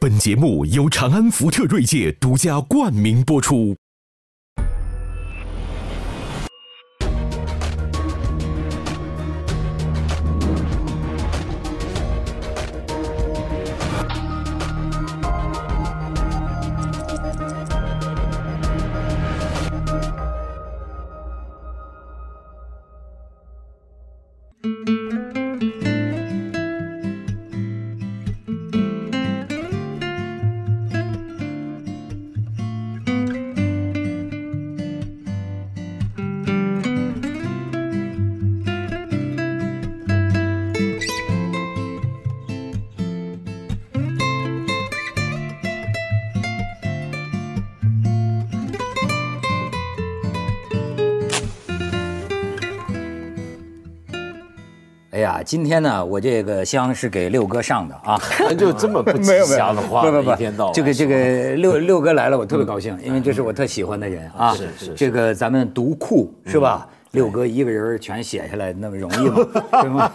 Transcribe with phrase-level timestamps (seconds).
[0.00, 3.79] 本节目由长安福特锐界独家冠名播出。
[55.42, 58.20] 今天呢，我这个香是给六哥上的啊，
[58.58, 64.54] 就这么不吉祥的话，不不不，一天到晚这个这个六六哥来了，我特别高兴，因为这是我特喜欢的人啊。
[64.54, 66.88] 是是是这个咱们读库是吧？
[67.12, 69.48] 六哥一个人全写下来那么容易吗？
[69.82, 70.12] 对吗？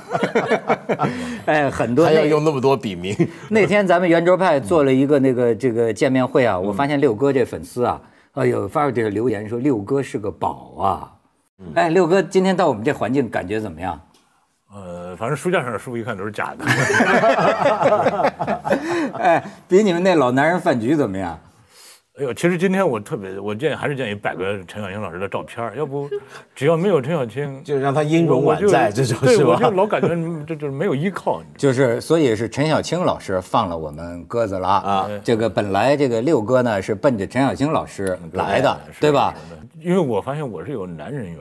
[1.45, 3.13] 哎，很多还要用那么多笔名，
[3.49, 8.01] 那天咱们圆桌派做了一个那个这个见面会啊，我发现六哥这粉丝啊，
[8.35, 11.11] 哎呦，发这个留言说六哥是个宝啊。
[11.73, 13.99] 哎，六哥今天到我们这环境感觉怎么样？
[14.75, 16.65] 呃，反正书架上的书一看都是假的。
[19.17, 21.39] 哎，比你们那老男人饭局怎么样？
[22.17, 26.09] 哎呦，其实今天我特别，我建议还是建议摆个陈小青老师的照片儿要不
[26.53, 29.51] 只要没有陈小青，就让他音容宛在，这种对，是吧？
[29.51, 30.09] 我就老感觉
[30.45, 31.41] 这就是没有依靠。
[31.41, 35.09] 你知就是，所以是陈小青老师放了我们鸽子了啊啊。
[35.23, 39.33] 这个本来这个六哥呢是奔着陈小青老师来的对吧？？
[39.79, 41.39] 因为我发现我是有男人缘，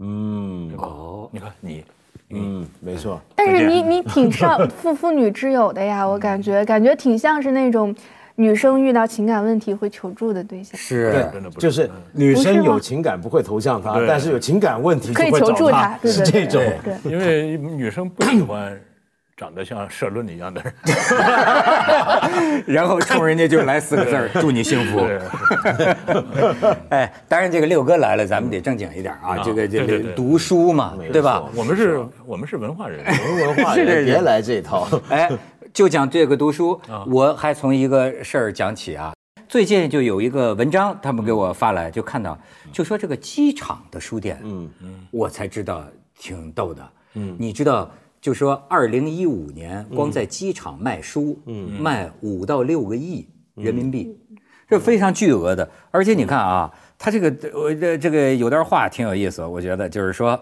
[0.00, 0.88] 嗯对吧？
[1.30, 1.84] 你看你，
[2.30, 7.94] 嗯，没错，但是你你挺少父父女之友的呀，我感觉感觉挺像是那种
[8.36, 10.76] 女生遇到情感问题会求助的对象。
[10.76, 16.62] 是真的不是就是女生有情感不会投向他，但是有情感问题可以求助他，对对对是这种。
[16.82, 17.12] 对对。
[17.12, 18.76] 因为女生不喜欢
[19.36, 20.72] 长得像社论一样的人。
[22.66, 25.06] 然后冲人家就来四个字儿：祝你幸福。
[26.90, 29.36] 哎，当然这个六哥来了，咱们得正经一点啊。
[29.36, 31.44] 啊这个这个读书嘛，对吧？
[31.54, 33.04] 我们是，我们是文化人。
[33.46, 35.30] 文化人别来这套，哎，
[35.72, 39.12] 就讲这个读书，啊我还从一个事儿讲起啊。
[39.48, 42.38] 最近就有一个文章，他们给我发来，就看到
[42.72, 45.84] 就说这个机场的书店，嗯嗯，我才知道
[46.18, 46.82] 挺逗的。
[47.14, 47.88] 嗯，你知道，
[48.24, 54.18] 就说二零一五年光在机场卖书，嗯，卖五到六个亿人民币，
[54.66, 55.70] 这非常巨额的。
[55.90, 60.40] 而且你看啊，他这个我这这个有段话挺有意思，我觉得就是说，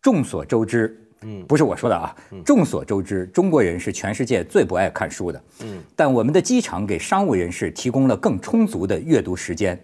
[0.00, 0.96] 众所周知。
[1.22, 2.14] 嗯，不是我说的啊。
[2.44, 5.42] 众所周知，中国人是全世界最不爱看书的。
[5.64, 9.76] 嗯，但我们的机场给商务人士提供了更充足的阅读时间。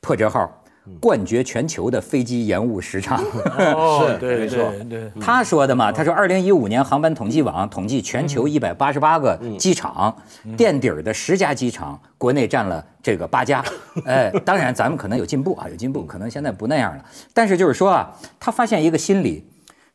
[0.00, 0.59] 破折号，
[0.98, 3.22] 冠绝全球的飞机延误时长。
[3.74, 10.14] 哦是对没错对对，他说的嘛，他说，二零一五年航班统计网统计全球一百八十八个机场，
[10.56, 13.64] 垫底儿的十家机场，国内占了这个八家。
[14.04, 17.04] 哎， 当然咱们可能有进步啊，有进步，可能现在不那样了。
[17.32, 19.44] 但是就是说啊，他发现一个心理，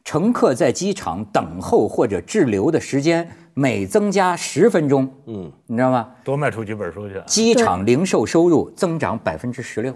[0.03, 6.09] 乘客在机场等候或者滞留的时间每增加十分钟，嗯，你知道吗？
[6.23, 7.22] 多卖出几本书去。
[7.25, 9.95] 机场零售收入增长百分之十六。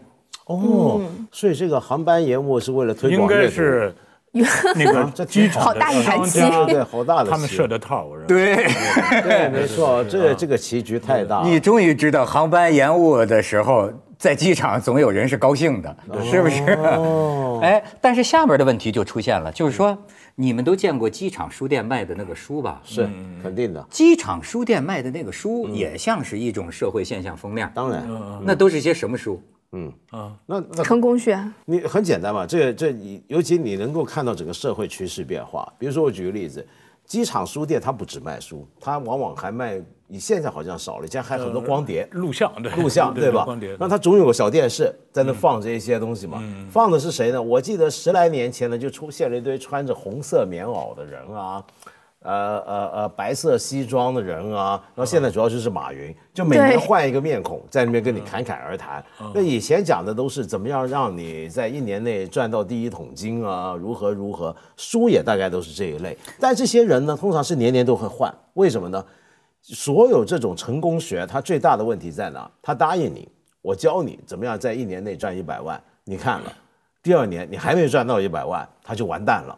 [0.49, 1.01] 哦，
[1.31, 3.93] 所以这个航班延误是为了推应该广
[4.75, 8.27] 那个 这机场的好大一盘棋商家，对好大的他们棋设的套，我认为。
[8.27, 8.55] 对，
[9.21, 11.47] 对，没错， 这这个棋局太大了。
[11.47, 16.63] 你终于知道航班延误的时候，在机场总有人是高兴的，是不是？
[16.97, 19.97] 哦， 哎，但是下边的问题就出现了，就是说，
[20.35, 22.81] 你们都见过机场书店卖的那个书吧？
[22.83, 23.07] 是
[23.41, 28.07] 肯定的，机场书店卖的那个书也像是一种社会现象封面，当然，
[28.43, 29.39] 那都是些什么书？
[29.43, 29.55] 嗯
[30.09, 35.71] 啊，那那成功学，你很简单嘛，这这你尤其你能够看到整个社会趋势变化。
[35.77, 36.65] 比如说我举个例子，
[37.05, 42.07] 机场书店它不只卖书，它往往还卖，你现在好像少了，以前还很多光碟。
[42.13, 43.77] 录像对录像 对吧光碟？
[43.79, 46.41] 那它总有个小电视在那放这些东西嘛。
[46.71, 47.39] 放的是谁呢？
[47.41, 51.63] 我记得十来年前呢，就出现了一堆穿着红色棉袄的人啊，
[52.21, 54.81] 呃呃呃白色西装的人啊。
[54.95, 59.03] 然后现在主要就是马云，就每年换一个面孔，在那边跟你侃侃而谈。
[59.33, 66.17] 那以前讲的都是怎么样让你在一年内赚到第一桶金啊，如何如何，书也大概都是这一类。
[66.39, 69.03] 但这些人呢，通常是年年都会换，为什么呢？
[69.61, 72.49] 所有这种成功学，它最大的问题在哪？
[72.61, 73.27] 他答应你，
[73.61, 76.53] 我教你怎么样在一年内赚一百万，你看了，
[77.03, 79.57] 第二年你还没赚到一百万，他就完蛋了。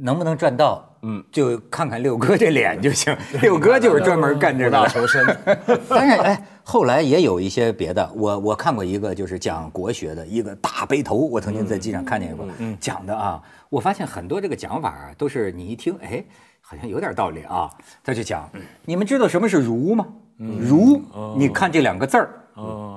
[0.00, 3.16] 能不能赚到，嗯，就看看六哥这脸就行。
[3.42, 4.88] 六哥就是专门干这苦大个。
[4.88, 5.26] 仇深。
[5.88, 12.46] 当然，哎，后来也有一些别的，我我看过一个就是讲国学的一个大背头，我曾经在机场看见过，
[12.78, 16.24] 讲的啊，我发现很多这个讲法啊，都是你一听，哎，
[16.60, 17.70] 好像有点道理啊。
[18.04, 18.48] 他就讲，
[18.84, 20.06] 你们知道什么是儒吗？
[20.36, 21.02] 儒，
[21.36, 22.30] 你看这两个字儿，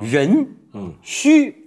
[0.01, 0.47] 人，
[1.01, 1.65] 虚，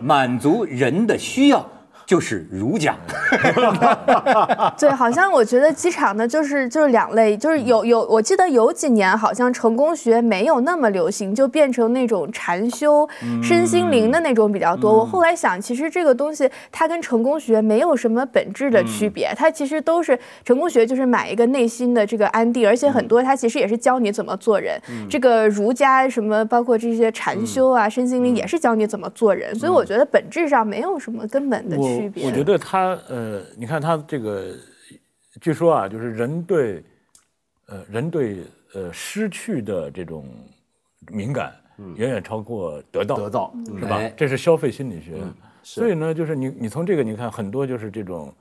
[0.00, 1.68] 满足人的需要。
[2.06, 2.96] 就是儒家，
[4.78, 13.08] 对，好像我觉得机场呢，就是就是两类，就是有有，我记得有几年好像成功学没有那么流行，就变成那种禅修、
[13.42, 14.92] 身心灵的那种比较多。
[14.98, 24.80] 我后来想，其实这个东西它跟成功学没有什么本质的区别，它其实都是成功学就是买一个内心的这个安定，而且很多它其实也是教你怎么做人。
[25.10, 32.26] 这个儒家什么，包括这些禅修啊、身心灵也是教你怎么做人，所以我觉得本质上没有什么根本的区别。
[32.26, 33.17] 我觉得它呃，
[33.56, 34.54] 你看他这个，
[35.40, 36.84] 据说啊，就是人对，
[37.66, 38.44] 呃，人对
[38.74, 40.28] 呃失去的这种
[41.08, 41.54] 敏感，
[41.96, 44.12] 远远超过得到，得到是吧哎？
[44.16, 45.22] 这是消费心理学。
[45.62, 48.34] 所以呢，就是你你从这个你看很多就是这种，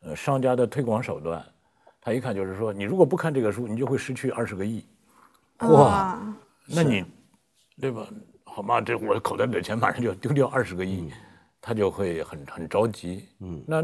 [0.00, 1.42] 呃，商家的推广手段，
[2.00, 4.84] 他一看就是说，你如果不看这个书，你就会失去二十个亿。
[5.60, 6.18] 哇，
[6.66, 7.04] 那你，
[7.80, 8.06] 对吧？
[8.44, 11.10] 好嘛，这我口袋里的钱马上就要丢掉二十个亿，
[11.60, 13.28] 他就会很很着急。
[13.40, 13.82] 嗯，那，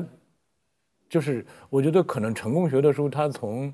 [1.11, 3.71] 就是我觉得可能成功学的书，它从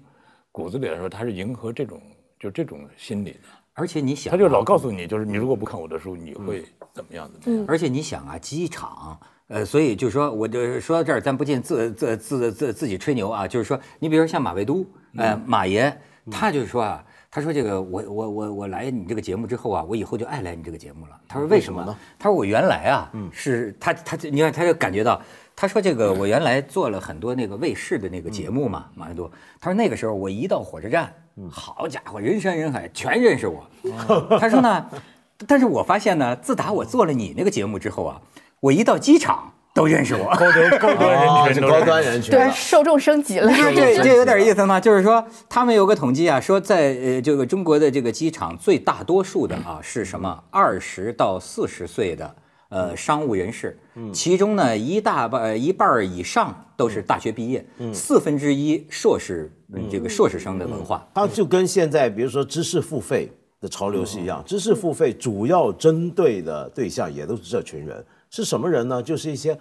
[0.51, 2.01] 骨子里来说，它是迎合这种
[2.41, 3.39] 就这种心理的。
[3.75, 7.67] 而且你想他啊，就老告诉你，就是你如果不看我的书，你会怎么样怎么样。
[7.69, 14.87] 而且你想啊，机场，呃，所以就说，我就说到这儿，咱不禁自自自自自己吹牛啊，就是说，你比如说像马未都，
[15.19, 15.95] 呃，马爷，
[16.31, 21.21] 他就说啊，他说这个我我我我来你这个节目之后啊，我以后就爱来你这个节目了。
[21.29, 21.95] 他说为什么呢？
[22.19, 25.21] 他说我原来啊，是他他你看他就感觉到。
[25.59, 29.31] 他说：“这个我原来做了很多那个卫视的那个节目嘛，马未都。
[29.59, 31.11] 他说那个时候我一到火车站，
[31.51, 33.67] 好家伙，人山人海，全认识我。
[34.39, 34.87] 他说呢，
[35.47, 38.21] 但是我发现呢，自打我做了你那个节目之后啊，
[38.61, 40.27] 我一到机场都认识我。
[40.37, 43.51] 高端高端哦人群高端人群对，受众升级了。
[43.51, 44.79] 这这有点意思吗？
[44.79, 50.45] 就是说，他们有个统计啊，说在呃这个中国的这个机场，最大多数的啊是什么？
[50.51, 52.37] 二十到四十岁的
[52.69, 53.79] 呃商务人士，
[54.13, 61.07] 其中呢一大半呃一半以上都是大学毕业，四分之一硕士嗯这个硕士生的文化。
[61.15, 63.31] 它就跟现在比如说知识付费
[63.61, 69.03] 的潮流是一样，知识付费主要针对的对象也都是这群人，是什么人呢？
[69.03, 69.59] 就是一些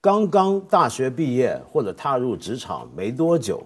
[0.00, 3.64] 刚刚大学毕业或者踏入职场没多久，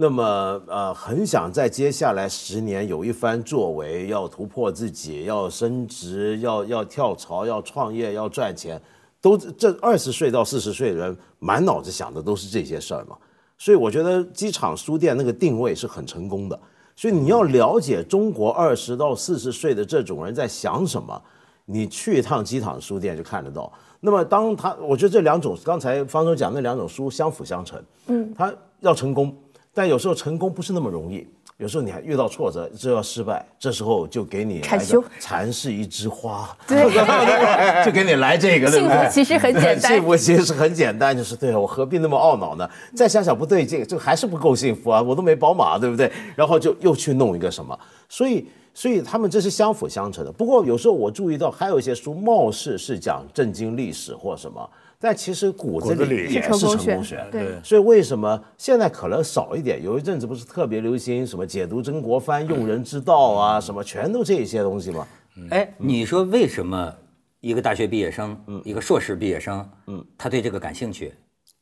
[0.00, 0.22] 那么
[0.68, 8.80] 呃很想在接下来十年有一番作为，要突破自己，要升职，要要跳槽，要创业，要赚钱，
[9.20, 13.16] 都这二十岁到四十岁的人满脑子想的都是这些事儿嘛。
[13.58, 16.56] 所以我觉得机场书店那个定位是很成功的。
[16.94, 21.20] 所以你要了解中国二十到四十岁的这种人在想什么，
[21.64, 23.72] 你去一趟机场书店就看得到。
[23.98, 29.36] 那么当他，我觉得这两种刚才方舟讲那两种书相辅相成，嗯，他要成功，
[29.78, 31.24] 但有时候成功不是那么容易。
[31.56, 36.82] 有时候你还遇到挫折，就要失败，这时候就给你禅修禅是一枝花， 对
[37.86, 39.08] 就给你来这个，对不幸福？
[39.08, 42.68] 其实很简单 幸福其实很简单，就是对我何必那么懊恼呢？
[42.96, 45.00] 再想想不对劲，这个还是不够幸福啊！
[45.00, 46.10] 我都没宝马，对不对？
[46.34, 48.44] 然后就又去弄一个什么，所以
[48.74, 50.32] 所以他们这是相辅相成的。
[50.32, 54.68] 不过有时候我注意到，还有一些书貌似是讲震惊历史或什么，
[55.00, 57.28] 但其实骨子里里也是是成功学功学。
[57.30, 59.82] 对所以为什么现在可能少一点？
[59.82, 65.06] 有一阵子不是特别流行什么解读曾国藩用人之道啊，什么全都这些东西吗？
[65.50, 66.92] 哎，你说为什么
[67.40, 71.14] 一个大学毕业生，一个硕士毕业生，嗯，他对这个感兴趣？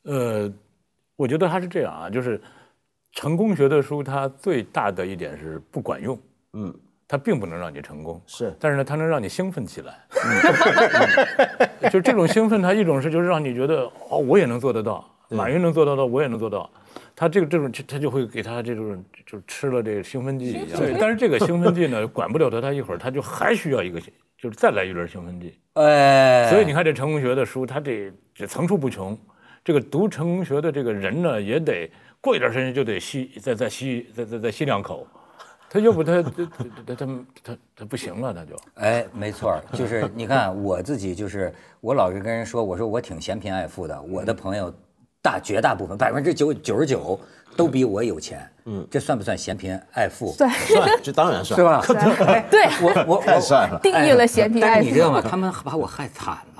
[0.04, 0.50] 呃，
[1.16, 2.40] 我觉得他是这样啊，就是
[3.12, 6.18] 成功学的书，它最大的一点是不管用，
[6.54, 6.74] 嗯，
[7.08, 9.94] 它并不能让你成功，是但是呢，它能让你兴奋起来。
[11.80, 16.68] 嗯就这种兴奋，它一种是就是让你觉得哦，我也能做得到，马云能做得到，我也能做到。
[17.14, 20.80] 他这个这种，他就会给他这种就吃了这个兴奋剂一样。
[20.80, 24.00] 对，但是这个兴奋剂呢，管不了他，他一会儿他就还需要一个，
[24.36, 25.58] 就是再来一轮兴奋剂。
[25.74, 29.16] 哎，所以你看这成功学的书，它这这层出不穷。
[29.64, 35.06] 这个读成功学的这个人呢，也得过一段时间就得吸，再再吸，再再再吸两口。
[35.68, 36.30] 他要不他他
[36.86, 37.06] 他他
[37.42, 38.56] 他他不行了，他就。
[38.74, 44.72] 哎，没错，就是你看我自己，就是我老是跟人说，我说我挺嫌贫爱富的，我的朋友
[45.20, 47.18] 大绝大部分百分之九九十九
[47.56, 50.34] 都比我有钱，嗯，这算不算嫌贫爱富？
[50.38, 51.64] 对，算，这当然算是？
[51.64, 51.82] 吧？
[52.26, 55.00] 哎 对我我我太算了定义了嫌贫爱富但是你知。
[55.00, 55.20] 道吗？
[55.20, 56.55] 他们把我害惨了。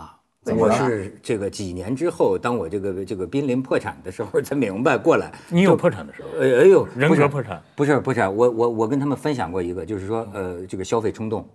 [0.55, 5.33] 我是这个几年之后，当我这个这个濒临破产的时候，才明白过来。
[5.49, 11.49] 你有破产的时候，哎，哎呦，人格破产，不是不是，我我我跟他们分享过一个，就是说，呃，这个消费冲动，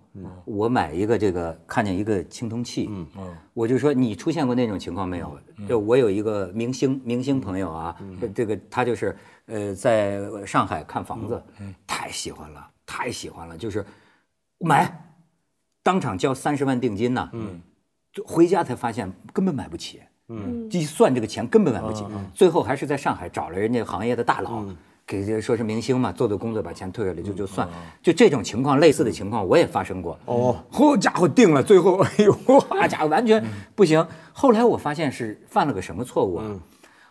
[0.44, 3.06] 我买一个这个看见一个青铜器，嗯。
[3.54, 5.38] 我就说你出现过那种情况没有？
[5.68, 7.96] 就我有一个明星明星朋友啊，
[8.34, 9.14] 这个他就是
[9.46, 11.42] 呃在上海看房子，
[11.86, 13.84] 太喜欢了，太喜欢了，就是
[14.58, 14.90] 买，
[15.82, 17.60] 当场交三十万定金呐，嗯，
[18.24, 22.04] 回家才发现根本买不起，嗯，一算这个钱根本买不起，
[22.34, 24.64] 最后还是在上海找了人家行业的大佬，
[25.06, 27.68] 给这说是明星嘛，做做工作把钱退回来就就算，
[28.02, 32.32] 就这种情况类似的情况我也发生过，哦，好家伙定了，最后哎呦，
[32.68, 34.06] 好家伙完全不行。
[34.32, 36.60] 后来我发现是犯了个什么错误啊？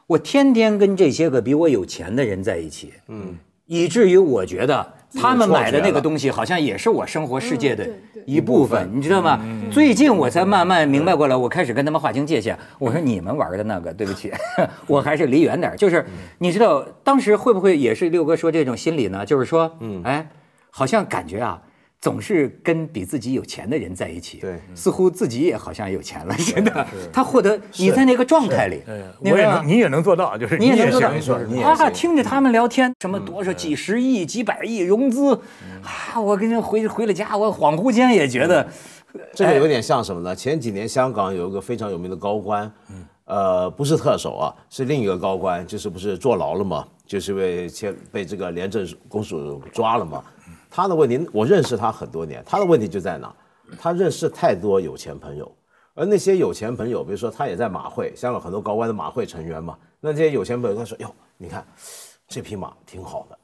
[0.07, 7.87] 我天天跟这些个比我有钱的人在一起，嗯，以至于我觉得他们买的那个东西好像也是我生活世界的
[8.25, 9.39] 一部分，你知道吗？
[9.71, 12.57] 最近我才慢慢明白过来，我开始跟他们划清界限。
[12.79, 14.31] 我说你们玩的那个，对不起，
[14.87, 15.77] 我还是离远点儿。
[15.77, 16.05] 就是
[16.37, 19.25] 你知道当时会不会也是六哥说这种心理呢？
[19.25, 20.27] 就是说，嗯，哎，
[20.69, 21.61] 好像感觉啊。
[22.01, 26.87] 总是跟比自己有钱的人在一起，对，似乎自己也好像有钱了似的。
[27.13, 28.81] 他获得你在那个状态里，
[29.19, 31.11] 我也能，你也能做到，就是你也能做到。
[31.11, 35.39] 没错，你也啊，听着他们聊天，什么多少几十亿、几百亿融资，
[35.83, 38.67] 啊，我跟人回回了家，我恍惚间也觉得，
[39.35, 40.35] 这个有点像什么呢？
[40.35, 42.71] 前几年香港有一个非常有名的高官，
[43.25, 46.83] 呃，不是特首啊，是另一个高官，就是不是坐牢了嘛？
[47.05, 50.23] 就是被签被这个廉政公署抓了嘛？
[50.71, 53.31] 他的问题，我认识他很多年，他的问题就在哪？
[53.79, 55.49] 他认识太多有钱朋友，
[55.93, 61.65] 而那些有钱朋友，比如说他也在马会，香港很多高官的马会成员嘛，那这些有钱朋友他说：“哟，你看
[62.27, 63.37] 这匹马挺好的，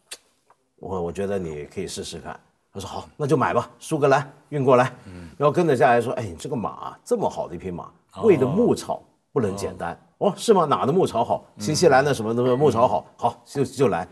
[0.78, 2.38] 我我觉得你可以试试看。”
[2.74, 4.92] 他说：“好，那就买吧，苏格兰运过来。”
[5.38, 7.90] 然后跟着下来说：“哎，你这个马啊这么好的一匹马，
[8.24, 10.66] 喂的牧草不能简单哦，是吗？
[10.66, 11.46] 哪的牧草好？
[11.58, 13.06] 新西兰的什么什么牧草好？
[13.16, 14.08] 好，就就来。”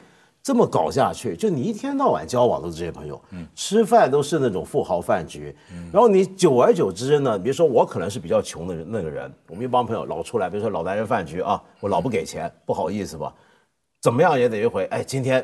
[0.45, 13.33] 这么搞下去，就你一天到晚交往都是这些朋友，嗯吃饭都是那种富豪饭局，嗯然后你久而久之呢，比如说我可能是比较穷的人那个人，我们一帮朋友老出来，比如说老男人饭局啊，我老不给钱，不好意思吧，
[14.03, 15.43] 怎么样也得一回，哎，今天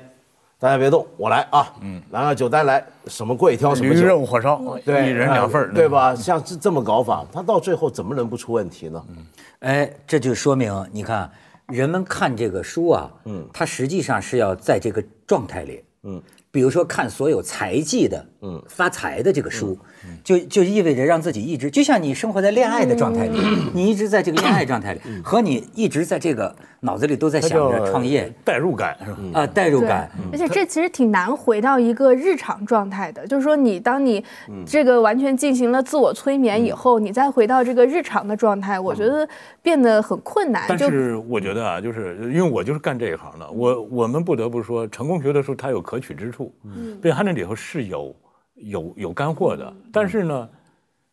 [0.60, 5.90] 大家别动，我来啊，嗯，拿个酒单来，什么贵挑什么驴酒，肉火烧，对，一人两份儿，对？
[5.90, 6.14] 吧？
[6.14, 9.04] 像这这么搞法，他到最后怎么能不出问题呢？
[9.10, 9.26] 嗯
[9.62, 11.28] 哎，这就说明你看，
[11.72, 19.78] 人们看这个书啊，嗯，它实际上是要在这个状态里，嗯，比如说看所有财技的，嗯，发财的这个书，
[20.24, 23.40] 就就意味着让自己一直就像你生活在恋爱的状态里，
[23.74, 29.42] 你一直在这个恋爱状态里，和你一直在这个脑子里都在想着创业代入感是吧？
[29.42, 34.24] 啊，代入感，而且这其实挺难回到一个日常状态的，就是说你当你
[34.66, 39.28] 这个完全进行了自我催眠以后，你再回到这个日常的状态，我觉得
[39.62, 40.66] 变得很困难。
[40.68, 48.16] 但是我觉得啊，就是因为我就是干这一行的，我我们不得不说，成功学的书它有可取之处，嗯，并且它那里头是有
[48.62, 49.74] 有有干货的。
[49.92, 50.50] 但是呢，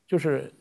[0.06, 0.52] 就是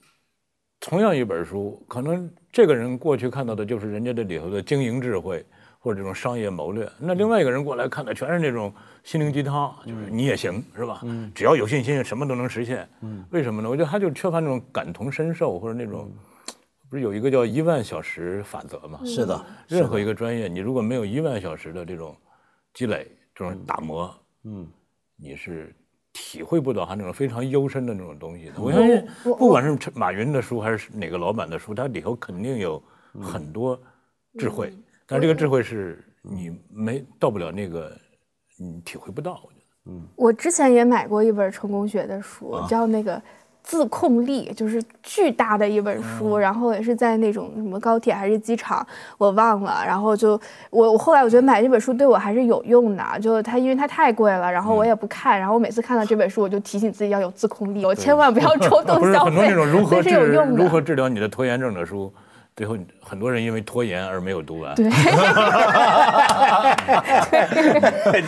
[0.79, 5.45] 同样一本书，可能这个人过去看到的就是人家这里头的经营智慧
[5.79, 11.01] 或者这种商业谋略，那另外一个人过来看的全是那种心灵鸡汤，就是你也行是吧？
[11.33, 12.87] 只要有信心，什么都能实现。
[13.31, 13.69] 为什么呢？
[13.69, 16.11] 我觉得他就缺乏那种感同身受或者那种。
[16.89, 19.01] 不是有一个叫一万小时法则吗？
[19.03, 22.15] 是的，任何一个专业，你如果没有一万小时的这种
[22.73, 24.09] 积累、这种打磨，
[24.45, 24.65] 嗯，
[25.17, 25.75] 你是
[26.19, 28.53] 体会不到他那种非常幽深的那种东西的。
[28.57, 32.81] 我相信，不管是马云的书还是哪个老板的书，它里头肯定有
[33.21, 33.79] 很多
[34.39, 34.73] 智慧，
[35.05, 37.95] 但是这个智慧是你没到不了那个，
[38.57, 39.39] 你体会不到。
[39.43, 43.21] 我觉得，嗯我之前也买过一本成功学的书，叫那个。
[43.67, 48.85] 自控力就是巨大的一本书，然后也是在那种什么高铁还是机场，
[49.17, 49.83] 我忘了。
[49.85, 60.15] 然后就我我后来我觉得买这本书对我还是有用的，就它因为它太贵了，然后我也不看，然后我每次看到这本书，我就提醒自己要有自控力，我千万不要冲 动不是消费很多那种如，何治。
[60.55, 62.09] 如何治疗你的拖延症的书，
[62.57, 64.73] 最后很多人因为拖延而没有读完。
[64.73, 64.89] 对，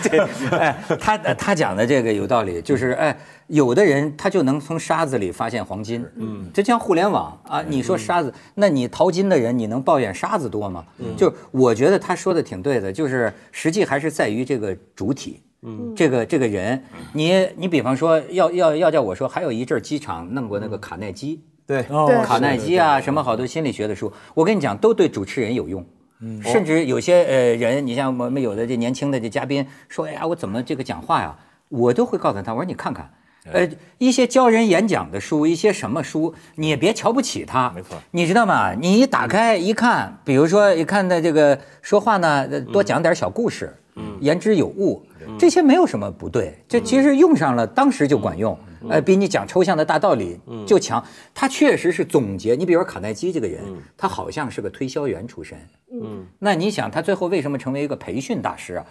[0.08, 0.20] 对，
[0.52, 3.18] 哎，他他讲的这个有道理，就是哎，
[3.48, 10.86] 有的人他就能从沙子里发现黄金，嗯，就像互联网啊，你说沙子，那你淘金的人，你能抱怨沙子多吗？
[11.18, 15.42] 就我觉得他说的挺对的，就是实际还是在于这个主体。
[15.64, 16.82] 嗯，这个这个人，
[17.14, 25.86] 你你比方说，要要要叫我说，还有一阵儿机场弄过那个卡耐基，对，对卡耐基啊，什么好多心理学的书，我跟你讲，都对主持人有用。
[26.20, 31.38] 嗯甚至有些呃人，你像我们有的这年轻的这嘉宾说，哎呀，我怎么这个讲话呀？
[31.68, 33.12] 我都会告诉他，我说你看看，
[33.54, 37.72] 呃，一些教人演讲的书，一些什么书，你也别瞧不起他。
[37.76, 38.74] 没错你知道吗？
[38.74, 43.89] 你一打开一看，比如说一看他这个说话呢，呃多讲点小故事，嗯，
[44.20, 45.02] 言之有物，
[45.38, 46.58] 这些没有什么不对。
[46.68, 48.58] 这其实用上了，当时就管用。
[48.90, 51.04] 呃，比你讲抽象的大道理就强。
[51.34, 52.56] 他确实是总结。
[52.56, 53.62] 你比如说卡耐基这个人，
[53.98, 55.58] 他好像是个推销员出身。
[55.92, 58.86] 嗯，那你想他最后为什么成为一个培训大师啊？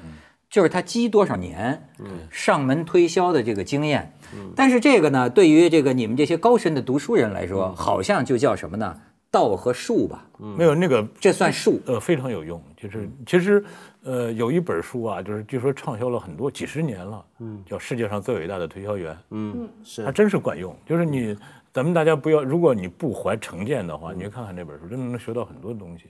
[0.51, 1.89] 就是他积多少年
[2.31, 4.13] 上门推销的这个经验。
[4.55, 8.95] 但是这个呢，对于这个你们这些高深的读书人来说，好像就叫什么呢？
[9.31, 11.81] 道和术吧，没有那个这算术。
[11.87, 12.63] 呃，非常有用。
[12.77, 13.63] 就是其实，
[14.03, 20.75] 呃，有一本书啊，就是据说畅销了很多几十年了，嗯，叫《世界上最伟大的推销员》，嗯，是它真是管用。
[20.87, 21.37] 就是你，
[21.73, 26.05] 咱们大家不要，如果你不怀成见的话，你去看看这本书，真的能学到很多东西。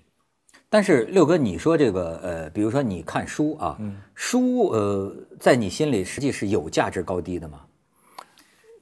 [0.70, 3.78] 但是六哥，你说这个呃，比如说你看书啊，
[4.14, 7.60] 书呃，在你心里实际是有价值高低的吗？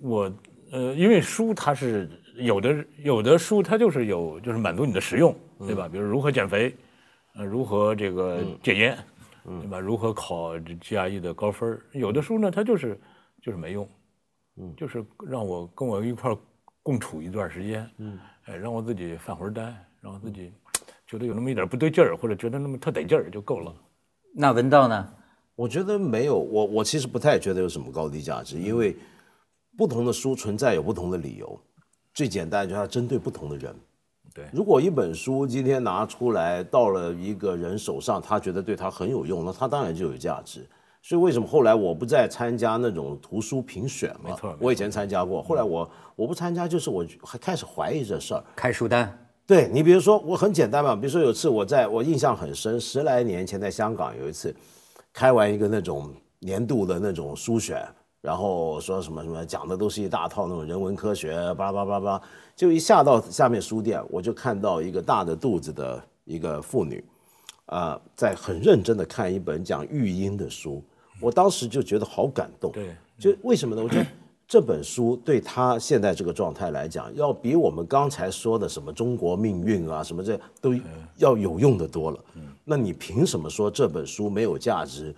[0.01, 0.33] 我
[0.73, 5.89] 呃，因为书它是有的，有的书它就是有，就是满足你的实用，对吧？
[5.89, 6.75] 比如如何减肥，
[7.35, 8.99] 呃，如何这个戒烟，
[9.45, 9.79] 对吧？
[9.79, 12.99] 如何考这 GRE 的高分有的书呢，它就是
[13.43, 13.89] 就是没用，
[14.57, 16.37] 嗯，就是让我跟我一块儿
[16.83, 19.63] 共处一段时间，嗯，哎，让我自己犯会儿呆，
[20.01, 20.53] 让我自己
[21.07, 23.75] 觉得有那么一点不对劲儿，或者觉得那么特得劲儿就够了。
[24.35, 25.13] 那文道呢？
[25.55, 28.95] 我觉得没有，我我其实不太觉得有什么高低价值，因为
[29.75, 31.59] 不同的书存在有不同的理由。
[32.17, 33.77] 最简单就是它针对不同的人。
[34.35, 40.67] 对如果一本书今天拿出来到了一个人手上，他觉得对他很有用，那他当然就有价值。
[41.03, 44.21] 所以为什么后来我不再参加那种图书评选了？
[44.25, 48.43] 没错没错我以前参加过，后来我我不参加，就是我还开始怀疑这事儿。
[48.57, 54.55] 开书单，对你比如说，我很简单嘛，比如说有次我在我印象很深，十来年前在香港有一次，
[55.13, 57.87] 开完一个那种年度的那种书选，
[58.27, 62.23] 然后说什么什么讲的都是一大套那种人文科学，巴拉巴拉巴拉，
[62.57, 67.05] 就一下到下面书店，我就看到一个大的肚子的一个妇女，
[67.67, 70.83] 啊、在很认真的看一本讲育婴的书，
[71.21, 72.73] 我当时就觉得好感动。
[72.73, 73.83] 对，就为什么呢？
[73.85, 74.07] 我觉得
[74.49, 80.75] 这本书对他现在这个状态来讲，要比我们刚才说的什么中国命运啊，什么这都
[81.19, 82.19] 要有用的多了。
[82.65, 85.15] 那你凭什么说这本书没有价值？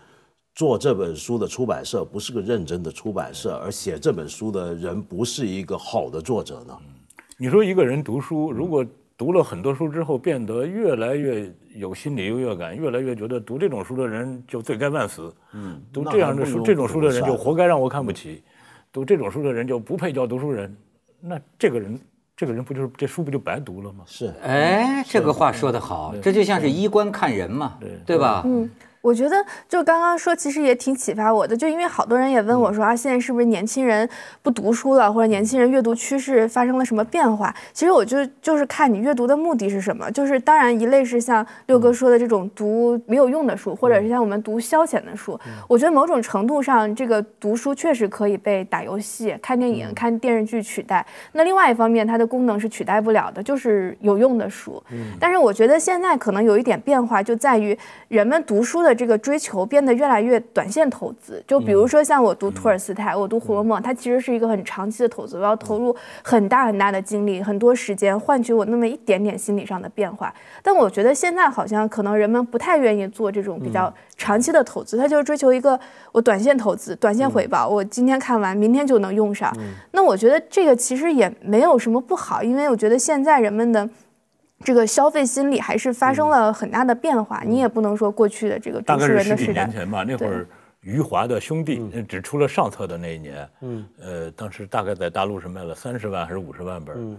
[0.59, 6.77] 做这本书的出版社不是个认真的出版社，而写这本书的人不是一个好的作者呢？
[7.37, 8.85] 你说一个人读书，如果
[9.17, 18.43] 读了很多书之后，变得越来越有心理优越感，越来越觉得读这种书的人就罪该万死，嗯，读这样的书，这种书的人就活该让我看不起，
[18.93, 20.77] 读这种书的人就不配叫读书人，
[21.21, 21.97] 那这个人，
[22.37, 24.03] 这个人不就是这书不就白读了吗？
[24.09, 24.35] 是。
[24.43, 28.43] 哎，这个话说得好，这就像是衣冠看人嘛，对吧？
[28.45, 28.69] 嗯，
[29.01, 29.37] 我觉得
[29.69, 34.09] 就刚刚说，其实也挺启发我的，就因为好多人也问我说啊，现在是不是年轻人
[34.43, 37.55] 不读书了，或者年轻人阅读趋势发生了什么变化？
[37.73, 40.11] 其实我就就是看你阅读的目的是什么。
[40.11, 45.39] 就是当然一类是像六哥说的这种读没有用的书，或者是像我们读消遣的书。
[45.69, 51.07] 我觉得某种程度上，这个读书确实可以被打游戏、看电影、看电视剧取代。
[51.33, 54.83] 那另外一方面，它的功能是取代不了的，就是有用的书。
[55.21, 61.43] 但是我觉得现在可能有一点变化，就在于人们读书的这个追求变得越来越短线投资。
[61.47, 70.33] 就比如说像我读托尔斯泰，我读《红楼梦》，它其实是一个很长期的投资，我要投入很大很大的精力、很多时间，换取我那么一点点心理上的变化。
[70.63, 75.79] 但我觉得现在好像可能人们不太愿意做这种比较长期的投资，他就是追求一个
[76.13, 79.55] 我短线投资、短线回报，我今天看完，明天就能用上。
[79.93, 83.89] 那我觉得这个其实也没有什么不好，因为我觉得现在人们的。
[84.65, 90.47] 这个消费心理还是发生了很大的变化，你也不能说过去的这个大概是十几人的时代年，前吧，那会儿
[90.81, 97.17] 余华的兄弟呃只出了上册的那一年，嗯，呃，当时大概在大陆是卖了三十万还是五十万本，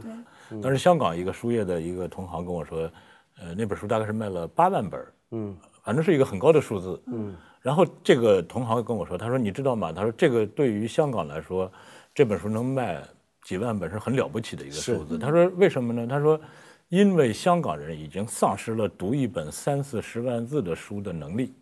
[0.52, 2.92] 嗯，当时香港一个书业的一个同行跟我说，
[3.40, 9.94] 呃，那本书大概是卖了八万本，嗯，反正是一个很高的数字，嗯，然后这个同行跟我说，他说你知道吗？
[9.94, 11.72] 他说这个对于香港来说，
[12.14, 13.02] 这本书能卖
[13.44, 15.18] 几万本是很了不起的一个数字。
[15.18, 16.06] 他说为什么呢？
[16.06, 16.38] 他说。
[16.90, 21.54] 因为香港人已经丧失了读一本三四十万字的书的能力，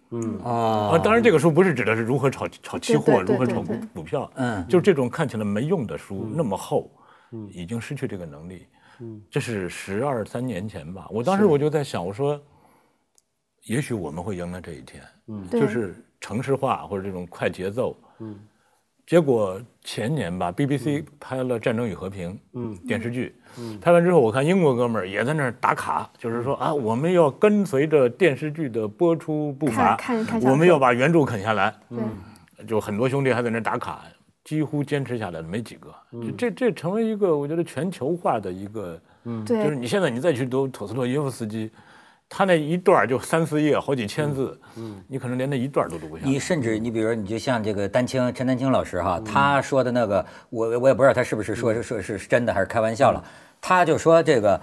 [0.43, 0.91] 啊。
[0.93, 4.65] 啊，当然这个书不是指的是如何炒炒期货，如何炒股股票，嗯。
[4.67, 6.89] 就是这种看起来没用的书那么厚，
[7.51, 8.65] 已经失去这个能力。
[9.29, 12.41] 这是十二三年前吧，我当时我就在想，我说，
[13.65, 15.47] 也许我们会迎来这一天，嗯。
[15.49, 18.39] 就是城市化或者这种快节奏，嗯。
[19.05, 22.75] 结果前年吧，BBC 拍了《战争与和平》嗯。
[22.87, 23.35] 电视剧，
[23.81, 31.73] 拍完之后，我看英国哥们儿也在那儿打卡，就是说啊，我们要跟随着电视剧的播出步伐，看看看我们要把原著啃下来。
[31.89, 34.03] 对，就很多兄弟还在那儿打卡，
[34.43, 35.93] 几乎坚持下来的没几个。
[36.37, 39.45] 这这成为一个我觉得全球化的一个，嗯。
[39.45, 41.69] 就是，你现在你再去读陀思妥耶夫斯基，
[42.29, 45.01] 他那一段儿就三四页，好几千字，嗯。
[45.07, 46.29] 你可能连那一段儿都读不下来。
[46.29, 53.23] 你甚至你比如说，你就像这个丹青陈丹青老师哈，他说的那个，我我也不知道他是不是说是说是是真的还是开玩笑了。
[53.61, 54.59] 他就说这个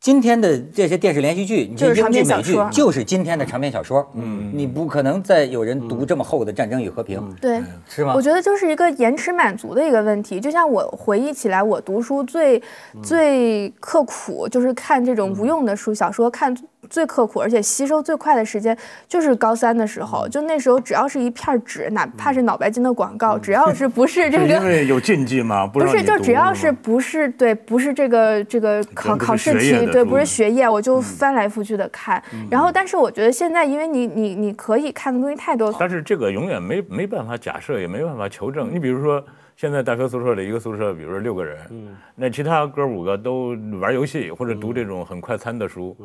[0.00, 4.08] 今天的这些电视连续剧，你这就是长英剧美剧篇小说就是今天的长篇小说。
[4.14, 7.60] 嗯，你不可能再有人读这么厚的《战争与和平》，对。
[7.88, 8.22] 是吗我？
[8.22, 10.38] 觉得就是一个延迟满足的一个问题。
[10.38, 12.62] 就像我回忆起来，我读书最、
[13.02, 16.56] 最刻苦，就是看这种无用的书、小说，看
[16.88, 20.28] 最刻苦，而且吸收最快的时间，就是高三的时候。
[20.28, 24.60] 就那时候，只要是一片纸，哪怕是脑白金的广告，只要是不是 这个因个。
[24.66, 25.66] 为有禁忌嘛？
[25.66, 32.22] 不不是，就只要是不是对，不是这个这个考考试题，对，不是学业，我就翻来覆去的看。
[32.32, 38.72] 嗯然后，但是我觉得现在，因为你你你可以看的东西太多，但是这个永远没没办法假设，也没办法求证。
[38.72, 39.22] 你比如说，
[39.58, 45.96] 现在大学宿舍里一个宿舍，比如说六个人，那其他哥五个都玩游戏或者读这种很快餐的书。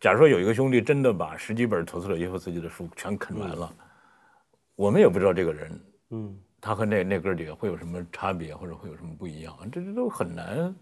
[0.00, 3.70] 假如说有一个兄弟真的把十几本陀思妥耶夫斯基的书全啃完了，
[4.76, 5.80] 我们也不知道这个人，
[6.12, 10.74] 嗯，他和那那哥几个会有什么差别，或者会有什么不一样，这这都很难。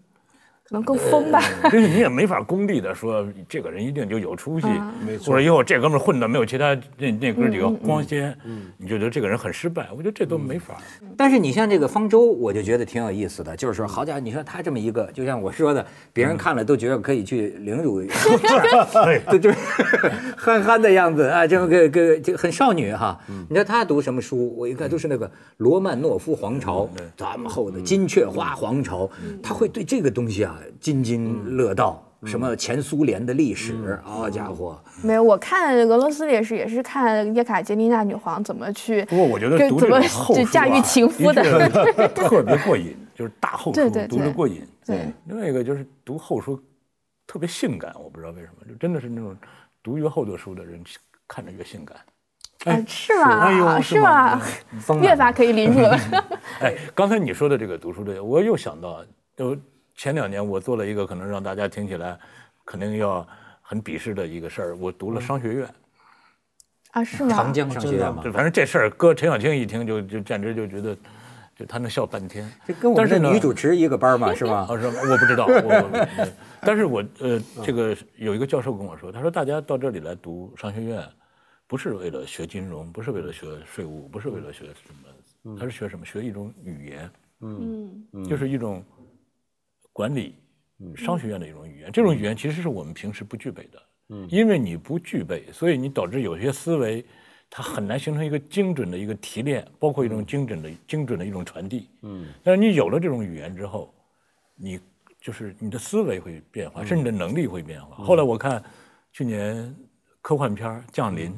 [0.71, 1.41] 可能更疯吧。
[1.63, 4.67] 就是你也没法功利的说这个人一定就有出息，
[5.05, 8.33] 没错或者以后这哥们儿混的没有其他那那哥几个光鲜，
[8.77, 9.89] 你就觉得这个人很失败。
[9.91, 10.77] 我觉得这都没法。
[11.17, 18.01] 但是你像这个方舟，我就觉得挺有意思的，就是说，好家伙，你说他这么一个，就像我说的，别人看了都觉得可以去凌辱，
[19.03, 19.57] 对， 就是
[20.37, 23.19] 憨憨的样子啊，这么个个就很少女哈。
[23.27, 24.55] 你知道他读什么书？
[24.55, 29.09] 我一看都是那个罗曼诺夫皇朝，咱们厚的金雀花皇朝，
[29.43, 32.03] 他会对这个东西啊津津乐道。
[32.23, 34.79] 什么前苏联的历史，好家伙！
[35.01, 41.41] 没有，我看俄罗斯也是，也是看叶卡捷琳娜女皇怎么去，不过我觉得读跟怎么这就驾驭啊情夫的。
[42.13, 44.61] 特别过瘾，就是大后书对对对读着过瘾。
[44.85, 46.61] 对，另外一个就是读后书
[47.25, 49.35] 特别性感，我不知道为什么，就真的是那种
[49.81, 50.79] 读越厚的书的人
[51.27, 51.97] 看着越性感。
[52.65, 53.39] 啊，是吗？
[53.39, 54.41] 哎呦是是吗
[55.01, 55.97] 越发可以凌辱了。
[56.61, 59.03] 哎，刚才你说的这个读书的，我又想到，
[59.35, 59.57] 就
[59.95, 62.17] 前两年我做了一个可能让大家听起来
[62.65, 63.27] 肯定要
[63.61, 65.69] 很鄙视的一个事儿，我读了商学院。
[66.91, 67.29] 啊，是吗？
[67.29, 70.93] 长江商学院嘛，就反正这事儿，搁陈小青一听就就简直就觉得，
[71.55, 72.51] 就他能笑半天。
[72.67, 74.67] 这跟我们但是女主持一个班嘛，是吧？
[74.69, 74.99] 啊，是吗？
[75.09, 76.27] 我不知道，我 我
[76.61, 81.01] 但是我呃，这个有一个教授跟我说，他说大家到这里来读商学院，
[81.65, 84.73] 不是为了学金融，不是为了学税务，不是为了学什
[85.43, 86.05] 么，他是学什么？
[86.05, 88.83] 学一种语言，嗯，就是一种
[89.93, 90.35] 管理
[90.95, 91.91] 商学院的一种语言。
[91.91, 97.05] 这种语言其实是我们平时不具备的，嗯因为你不具备，所以你导致有些思维。
[97.53, 101.89] 它很难形成一个精准的一个提炼，包括一种精准的、精准的一种传递。
[102.01, 103.93] 嗯，但是你有了这种语言之后，
[104.55, 104.79] 你
[105.19, 108.05] 就是你的思维会变化，甚至你的能力会变化。
[108.05, 108.63] 后来我看
[109.11, 109.75] 去年
[110.21, 111.29] 科幻片《降临》，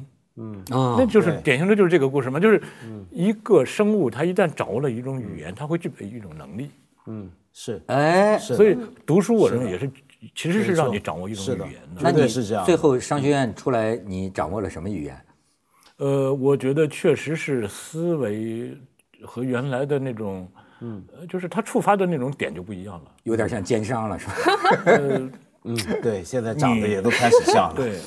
[0.72, 2.62] 啊那就是典型的就是这个故事嘛，就是
[3.10, 6.70] 一个生物它一旦掌握了一种语言，它会具备一种能力。
[7.08, 9.88] 嗯，是哎，是，所以读书我认为也是，
[10.34, 12.00] 其实是让你掌握一种语言的。
[12.00, 15.16] 那你是这样最后商学院出来，你掌握了什么语言？
[15.98, 18.76] 呃，我觉得确实是思维
[19.22, 20.48] 和原来的那种，
[20.80, 23.12] 嗯，就是它触发的那种点就不一样了。
[23.22, 24.34] 有点像奸商了，是吧？
[25.62, 27.76] 嗯，对，现在长得也都开始像了。
[27.76, 28.00] 对，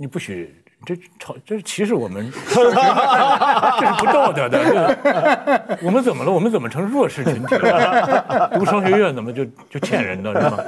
[0.00, 0.54] 你不许
[0.86, 2.70] 这吵，这是歧视我们，这是
[3.98, 5.76] 不道德的。
[5.84, 6.32] 我们怎么了？
[6.32, 8.50] 我们怎么成弱势群体了？
[8.54, 10.58] 读商学院怎么就就欠人的是吗？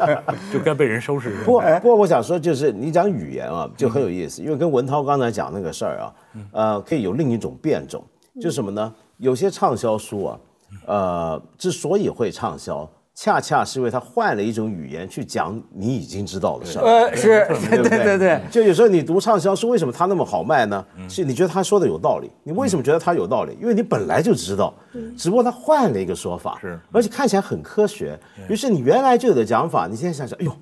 [0.52, 1.30] 就该被人收拾？
[1.46, 6.14] 不，不过我想说，就是你讲语言啊，就很有意思，因为跟文涛刚才讲那个事儿啊，
[6.52, 8.94] 呃，可以有另一种变种，就是什么呢？
[9.16, 10.38] 有些畅销书啊，
[10.84, 16.82] 呃，之所以会畅销，恰恰是因为他换了一种语言去讲你已经知道的事儿。
[16.82, 20.84] 呃，是，对对对对对，就有时候你读畅销书，为什么它那么好卖呢？
[21.08, 22.30] 是你觉得他说的有道理。
[22.42, 23.56] 你为什么觉得他有道理？
[23.60, 24.74] 因为你本来就知道，
[25.16, 28.18] 只不过他换了一个说法，是而且看起来很科学。
[28.48, 30.52] 于是你原来就有的讲法，你现在想想，哎呦，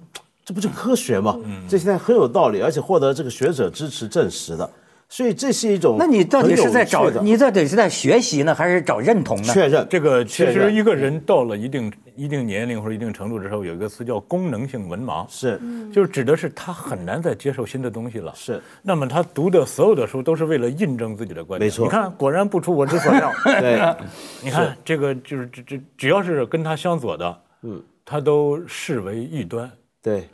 [0.45, 1.39] 这不就科学吗？
[1.69, 4.69] 这现在很有道理，而且获得这个学者支持证实的。
[5.12, 9.53] 所以这是一种那你到底是在找你到底是在学习呢，还是找认同呢？
[9.53, 15.61] 确认这个其实一个人到了一定一定年龄或者一定程度之后，有一个词叫功能性文盲，是
[15.92, 18.33] 就是指的是他很难再接受新的东西了。
[18.37, 21.66] 是，那么他读的所有的书都是为了印证自己的观点。
[21.66, 23.33] 没错你看，果然不出我之所料。
[23.61, 23.81] 对，
[24.44, 29.68] 你看这个就是这这只要是跟他相左的，嗯，他都视为异端。
[30.01, 30.29] 对，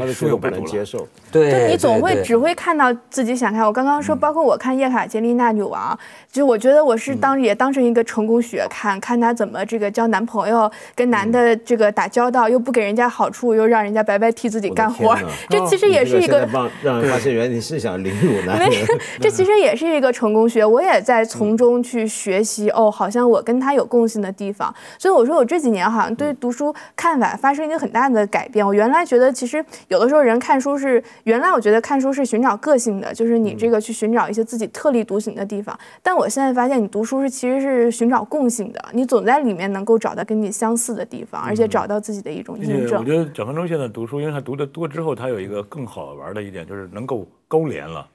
[0.00, 1.06] 他的书又不能接受。
[1.30, 3.64] 对，就你总会只会看到自己想看。
[3.64, 5.98] 我刚刚说，包括我看叶卡捷琳娜女王，
[6.30, 15.16] 就我觉得我是当也当成一个成功学看，看她怎么这个交男朋友，跟男的这个打交道，又不给人家好处，又让人家白白替自己干活，
[15.48, 16.48] 这其实也是一个
[16.82, 18.86] 让人发现，原来你是想凌辱男没人。
[19.20, 22.70] 这其实也是一个成功学，我也在从中去学习。
[22.70, 28.66] 哦，好像我跟他有共性的地方，所以我说我这几年好像对读书看法发生一个很大的改变。
[28.66, 35.78] 我原来觉得其实有的时候人看书是，原来我觉得看书是寻找个性的，就是你这个去寻找一些自己特立独行的地方。
[36.02, 43.04] 但我现在发现，你读书是其实是寻找共性的，你总在里面能够找到跟你相似的地方，而且找到自己的一种并且我。
[43.04, 48.06] 觉得蒋方舟现在读书，因为他读的多之后，他有一个更好玩的一点，就是能够勾连了。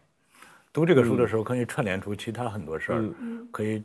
[0.73, 3.03] 读这个书的时候，可以串联出其他很多事儿，
[3.51, 3.81] 可以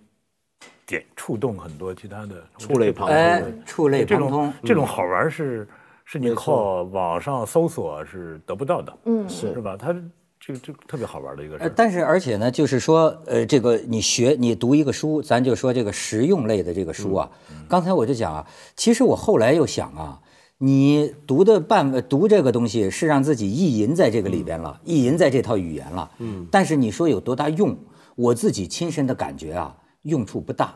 [0.87, 4.53] 点触动很多其他的触类旁哎通的，触类这旁通种。
[4.63, 5.67] 这种好玩是
[6.05, 9.77] 是你靠网上搜索是得不到的，嗯是是吧？
[9.77, 9.95] 它
[10.39, 17.31] 这个这个特别好玩的一个事呃，但是而且呢，就是说，呃，这个你学你读一个书，咱就说这个实用类的这个书啊。
[17.69, 20.21] 刚才我就讲啊，其实我后来又想啊，
[20.59, 26.11] 你读的半个读这个东西是让自己意淫在这个里边了，意淫在这套语言了。
[26.19, 26.47] 嗯。
[26.51, 27.77] 但是你说有多大用？
[28.15, 30.75] 我自己亲身的感觉啊，用处不大。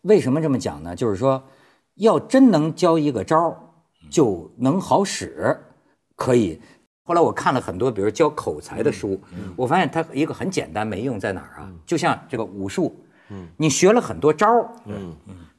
[0.00, 0.96] 为什么这么讲呢？
[0.96, 1.42] 就是说，
[1.96, 3.56] 要真能教一个招儿，
[4.12, 5.58] 就能好使，
[6.14, 6.60] 可以。
[7.04, 9.20] 后来我看了很多，比如教口才的书，
[9.56, 11.72] 我发现它一个很简单没用在哪儿啊？
[11.86, 12.94] 就像这个武术，
[13.56, 14.68] 你学了很多招儿，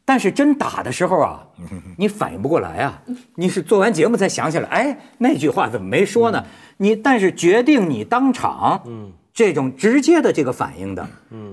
[0.06, 1.46] 但是真打的时候啊，
[1.98, 3.02] 你反应不过来啊。
[3.36, 6.46] 你是做完节目才想起来，哎，那句话怎么没说呢？
[6.78, 8.82] 你但是决定你当场，
[9.34, 11.08] 这种直接的这个反应的，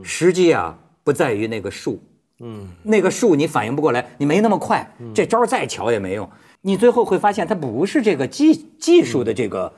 [0.04, 2.00] 实际啊不在于那个术，
[2.84, 6.30] 那个术你反应不过来，你没那么快，这招再巧也没用。
[6.62, 9.72] 你最后会发现，它不是这个技技术的这个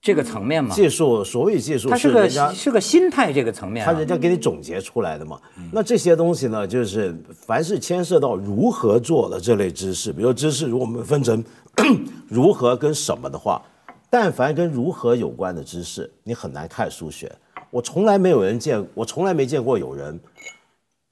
[0.00, 3.92] 这个层面嘛，技术，所谓技术它是个是是个心态这个层面啊。
[3.92, 5.40] 他人家给你总结出来的嘛。
[5.72, 7.14] 那这些东西呢，就是
[7.46, 11.44] 凡是牵涉到如何做的这类知识，比如知识，如果我们分成
[12.28, 13.62] 如何跟什么的话，
[14.08, 17.30] 但凡跟如何有关的知识，你很难看书学。
[17.70, 20.18] 我从来没有人见，我从来没见过有人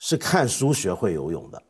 [0.00, 1.62] 是看书学会游泳的，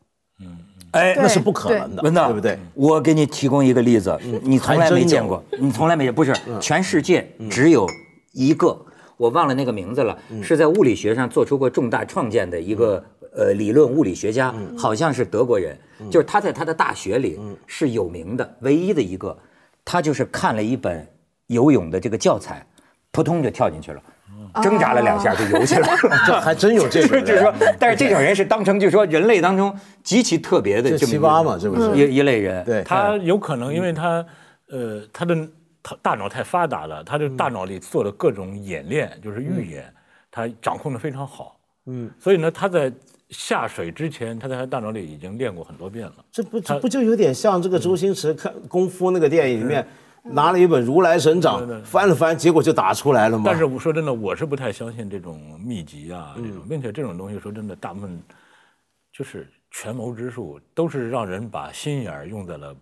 [0.99, 2.59] 哎，那是不可能的，文道，对不对？？
[2.75, 7.87] 我给你提供一个例子，你从来没见过，你从来没见，不是，全世界只有
[8.33, 8.77] 一个，
[9.17, 13.03] 我忘了那个名字了，是在物理学上做出过重大创建的一个
[13.37, 15.79] 呃理论物理学家，好像是德国人，
[16.11, 19.37] 就是他在他的大学里是有名的，唯一的一个，
[19.85, 21.07] 他就是看了一本
[21.47, 22.67] 游泳的这个教材，
[23.13, 24.03] 扑通就跳进去了。
[24.63, 31.97] 挣扎了两下就游起来了，这还真有这种人， 就是说，但是这种人是当成就是说人类当中极其特别的这这么一七八嘛，是不是？
[31.97, 32.65] 一一类人。
[32.65, 34.25] 对，他有可能因为他，
[34.71, 35.37] 呃，他的
[35.83, 39.93] 他大脑太发达了，他的大脑里做了各种演练，就是预演，
[40.31, 41.57] 他掌控的非常好。
[41.87, 42.93] 嗯，所以呢，他在
[43.31, 46.15] 下水之前，他在他大脑里已经练过很多遍了。
[46.31, 49.87] 这不这不就有点像这个周星驰看功夫那个电影里面，
[50.23, 53.45] 拿了一本《如来神掌》翻了翻，结果就打出来了嘛。
[53.47, 58.23] 但是我说真的，我是不太相信这种秘籍啊，这种，并且这种东西说真的，大部分
[59.13, 62.75] 就是权谋之术，都是让人把心眼儿用在了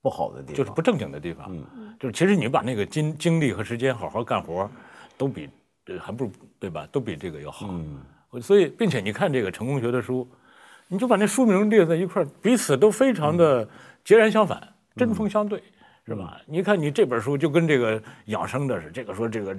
[0.00, 1.56] 不好的地方，就是不正经的地方。
[2.00, 4.70] 就是其实你把那个精精力和时间好好干活，
[5.16, 5.48] 都比
[5.86, 6.86] 呃还不如对吧？
[6.90, 7.68] 都比这个要好。
[7.70, 8.00] 嗯。
[8.40, 10.26] 所以，并且你看这个成功学的书，
[10.88, 13.68] 你就把那书名列在一块儿，彼此都非常的
[14.02, 15.62] 截然相反，针锋相对，
[16.04, 16.40] 是吧？
[16.46, 19.56] 你看你这本书就跟这个养生的是，这个说这个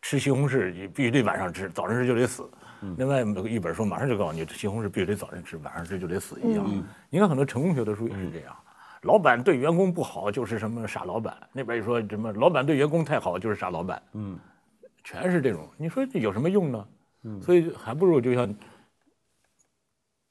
[0.00, 2.48] 吃西红柿你必须得晚上吃，早上吃就得死。
[2.96, 6.84] 另外一本书马上就告诉你，西红柿必须得早上吃，晚上吃就得死一样。
[7.10, 8.56] 你看很多成功学的书也是这样。
[9.02, 14.38] 老板对员工不好就是什么傻老板，那边一说什么老板对员工太好就是傻老板，嗯，
[15.04, 15.68] 全是这种。
[15.76, 16.86] 你说这有什么用呢？
[17.40, 18.52] 所以还不如就像，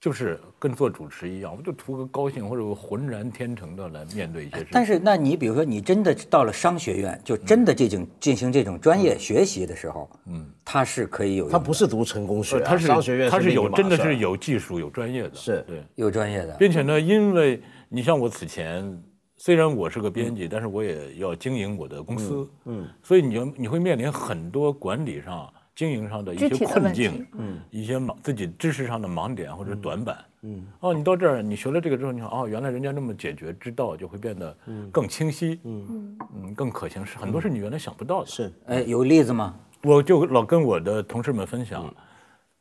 [0.02, 4.70] 就是跟做主持一样，我就图个高兴或者我浑然天成的来面对一些事情。
[4.72, 15.64] 但是，那你比如说，你真的到了商学院，就真的这种进行这种专业学习的时候，嗯，它是可以有他不是读成功学他是商学院他是有真的是有技术有专业的，是。
[15.68, 19.00] 对，有专业的，并且呢，因为你像我此前
[19.38, 25.48] 虽然我是个编辑，但是我也要经营我的公司，嗯，所以你就你会面临很多管理上、
[25.82, 34.56] 经营上的一些困境，嗯，一些盲自己知识上的盲点或者短板，嗯，哦，你到这儿你学了这个之后，你想哦，原来人家那么解决之道就会变得
[34.91, 36.15] 更清晰，嗯。
[36.36, 38.54] 嗯，更可行，是很多是你原来想不到的，是。
[38.67, 39.56] 哎，有例子吗？
[39.82, 41.91] 我就老跟我的同事们分享，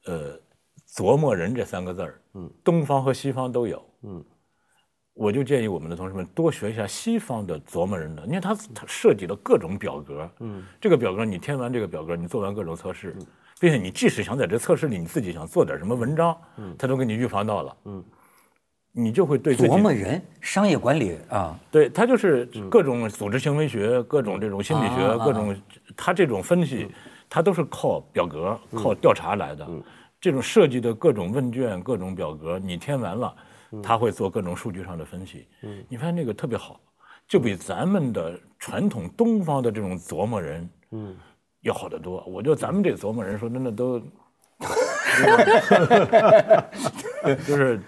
[0.06, 0.32] 呃，
[0.88, 4.24] 琢磨人这三个字儿，嗯，东方和西方都有，嗯，
[5.14, 8.24] 我就建议我们的同事们多学一下西方的琢磨人的。
[8.26, 13.14] 因为他他设计了各种表格，嗯，这个表格你填完这个表格，你做完各种测试，
[13.58, 18.04] 并且你即使想在这测试里你自己想做点什么文章，嗯，他都给你预防到了，嗯，
[18.92, 25.54] 你就会对琢磨人，商业管理啊，对他就是各种组织行为学、各种这种心理学、各种
[25.96, 26.88] 他这种分析，
[27.28, 29.68] 他都是靠表格、靠调查来的。
[30.20, 33.34] 这种设计的各种问卷、各种表格，你填完了，
[33.82, 35.46] 他会做各种数据上的分析。
[35.62, 35.84] 嗯。
[35.88, 36.80] 你发现那个特别好，
[37.28, 41.14] 就比咱们的传统东方的这种琢磨人，嗯，
[41.62, 42.24] 要好得多。
[42.26, 44.00] 我觉得咱们这琢磨人，说真的都，
[47.46, 47.80] 就是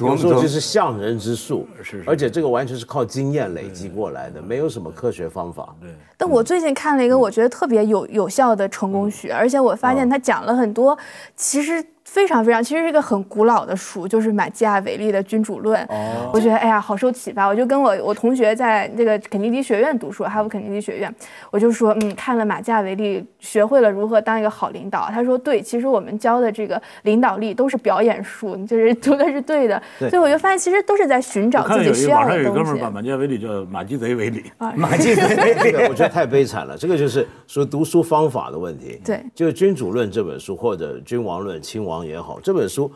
[0.00, 5.72] 有时候就是象人之术，是是而且这个完全是靠经验累积过来的，没有什么科学方法。
[5.80, 10.98] 对，但我最近看了一个我觉得特别有有效的成功学，而且我发现他讲了很多，
[11.36, 15.84] 其实非常非常，其实是一个很古老的书，就是马基雅维利的《君主论》。
[16.32, 17.46] 我觉得哎呀，好受启发。
[17.46, 21.12] 我就跟我我同学在这个肯尼迪学院读书，哈佛肯尼迪学院，
[21.50, 25.08] 我就说，嗯，看了马基雅维利，学会了如何当一个好领导。
[25.10, 29.82] 他说，对，其实我们教的这个领导力都是表演术，就是读的是对的。
[29.98, 32.90] 对所以我就发现，其实都是在寻找自己需要的东西有一哥们把。
[32.90, 34.44] 马基雅维利叫马基贼维利，
[34.76, 36.76] 马基贼这个我觉得太悲惨了。
[36.76, 39.00] 这个就是说读书方法的问题。
[39.04, 42.90] 对就是《君主论》这本书，或者《君王论》、亲王也好，这本书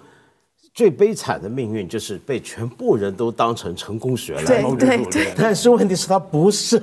[0.73, 6.81] 最悲惨的命运就是被全部人都当成成功学来对谋之术对但是问题是它不是，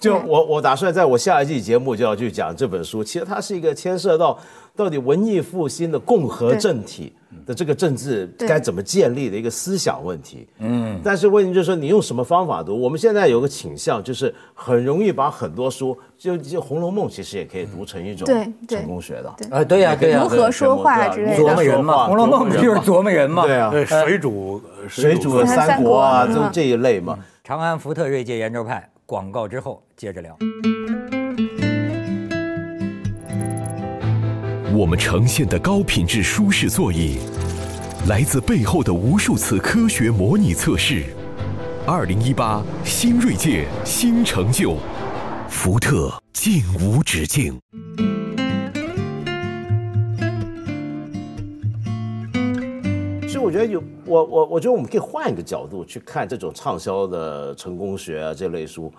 [0.00, 4.38] 就我我打算在我下一季节目就要去讲这本书，其实它是一个牵涉到
[4.74, 7.12] 到底文艺复兴的共和政体
[7.46, 10.48] 的这个政治该怎么建立的一个思想问题。
[10.58, 12.78] 嗯，但是问题就是说你用什么方法读？
[12.80, 18.26] 我们现在有个倾向就是很容易把很多书，就就《红楼梦》其实也可以读成一种
[18.68, 19.28] 成功学的。
[19.50, 21.42] 啊，对呀对呀如，何说话之类的。
[21.42, 23.44] 琢磨人嘛，《红楼梦》不就是琢磨人嘛？
[23.44, 27.18] 对啊，对水煮水煮三三国啊，就这一类嘛。
[27.44, 30.36] 长安福特锐界圆桌派广告之后接着聊。
[34.74, 37.18] 我们呈现的高品质舒适座椅，
[38.08, 41.04] 来自背后的无数次科学模拟测试。
[41.86, 44.78] 二零一八新锐界新成就，
[45.46, 47.60] 福特竟无止境。
[53.28, 58.90] 所以我觉得有我我我觉得我们可以换一个角度去看这种畅销的成功学啊这类书。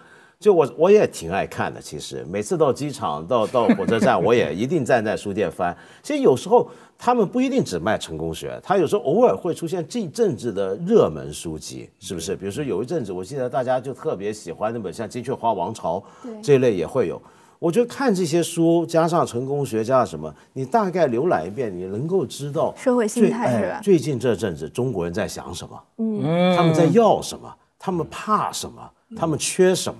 [0.43, 5.73] 就我我也挺爱看的，其实每次到机场、到到火车站，我也一定站在书店翻。
[6.01, 12.36] 其实有时候他们不一定只卖成功学，他有时候偶尔会出现这阵子的热门书籍，是不是？
[12.36, 16.03] 比如说有一阵子，我记得大家就特别喜欢那本像《金雀花王朝》
[16.43, 17.21] 这一类也会有。
[17.58, 25.82] 我觉得看这些书，加上成功学，加上什么，你大概浏览一遍，你能够知道社会心态是吧哎最近这阵子中国人在想什么？
[25.99, 27.49] 嗯，他们在要什么？
[27.79, 28.91] 他们怕什么？
[29.15, 29.99] 他们缺什么？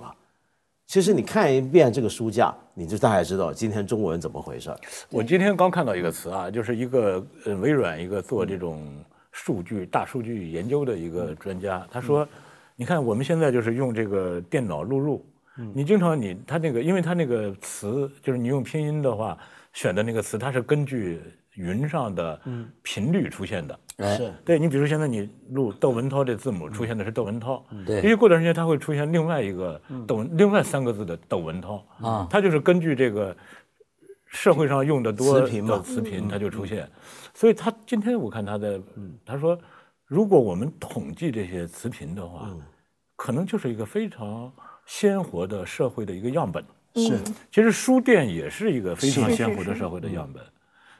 [0.94, 4.72] 其实你看一遍这个书架，你就大概知道今天中国人怎么回事。
[5.10, 8.80] 我今天刚看到一个词啊，就是一个呃微软一个做这种
[9.32, 12.24] 数据大数据研究的一个专家，他说，
[12.76, 15.26] 你看我们现在就是用这个电脑录入，
[15.74, 19.36] 你经常你他那个，因为他那个词就是你用拼音的话
[19.72, 21.20] 选的那个词，它是根据
[21.54, 22.40] 云上的
[22.84, 23.76] 频率出现的。
[23.96, 24.16] 哎。
[24.16, 24.32] 是。
[24.44, 28.02] 对你比如现在你录窦文涛这字母出现的是窦文涛，对。
[28.02, 32.26] 因为过段时间它会出现另外一个窦，另外三个字的窦文涛啊。
[32.30, 33.36] 他就是根据这个
[34.26, 36.90] 社会上用的多词频嘛的词频，它就出现。
[37.32, 38.80] 所以他今天我看他在，
[39.24, 39.58] 他说，
[40.06, 42.50] 如果我们统计这些词频的话，
[43.16, 44.52] 可能就是一个非常
[44.86, 46.64] 鲜活的社会的一个样本。
[46.96, 47.18] 是
[47.50, 50.40] 其实书店也是一个非常鲜活的社会的样本。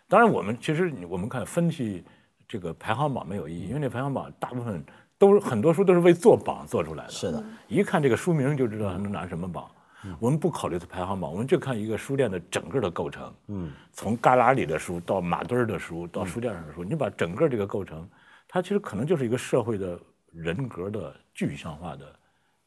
[0.09, 2.05] 当然，我们其实我们看分析
[2.47, 4.85] 这个排行榜没有意义，因为那排行榜大部分
[5.19, 7.11] 都是很多书都是为做榜做出来的。
[7.11, 9.71] 是的，一看这个书名就知道它能拿什么榜。
[10.19, 13.35] 我们不考虑它排行榜，我们就看一个书店的整个的构成。
[13.47, 18.07] 嗯，从旮旯里的书到马堆儿的书到书架上的书，你把整个这个构成，
[18.47, 19.99] 它其实可能就是一个社会的
[20.31, 22.05] 人格的具象化的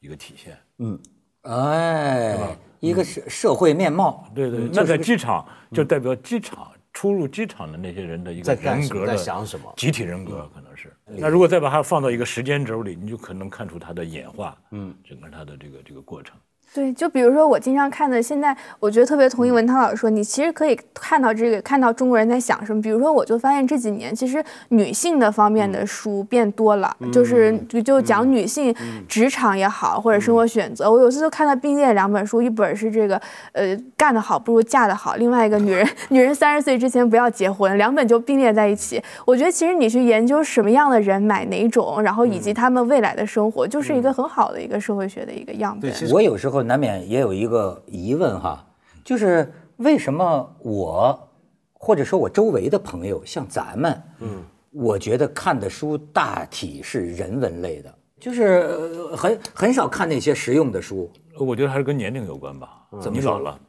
[0.00, 0.58] 一个体现。
[0.78, 0.98] 嗯
[1.42, 9.72] 哎，一个社社会面貌，对对，那在机场就代表机场出入机场的那些人的一个人格的想什么？
[9.76, 10.92] 集体人格可能是。
[11.06, 16.36] 那如果再把它放到一个时间轴里，你就可能看出它的演化，嗯，整个它的这个这个过程。
[16.74, 22.80] 对，就比如说我经常看的，现在我觉得特别同意文涛老师说，你其实可以看到这个，看到中国人在想什么。
[22.80, 28.72] 比如说，我就发现这几年其实女性的方面的书变多了，就是就就讲女性
[29.08, 30.90] 职场也好，或者生活选择。
[30.90, 33.20] 我有次就看到并列两本书，一本是这个
[33.52, 39.02] 呃干得好不如嫁得好，另外一个女人 女人三十岁之前不要结婚，两本就并列在一起。
[39.24, 45.90] 我觉得其实你去研究什么样的人买哪种，然后以及他们未来的生活，就是一个很好的一个社会学的一个样本。
[46.12, 48.66] 我有时候难免也有一个疑问哈，
[49.04, 51.28] 就是为什么我
[51.72, 61.10] 或者说我周围的朋友像咱们，嗯，我觉得看的书大体是人文类的，就是呃很很少看那些实用的书。
[61.38, 62.86] 我觉得还是跟年龄有关吧。
[63.00, 63.60] 怎么你老了，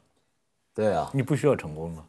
[0.74, 2.06] 对啊，你不需要成功了。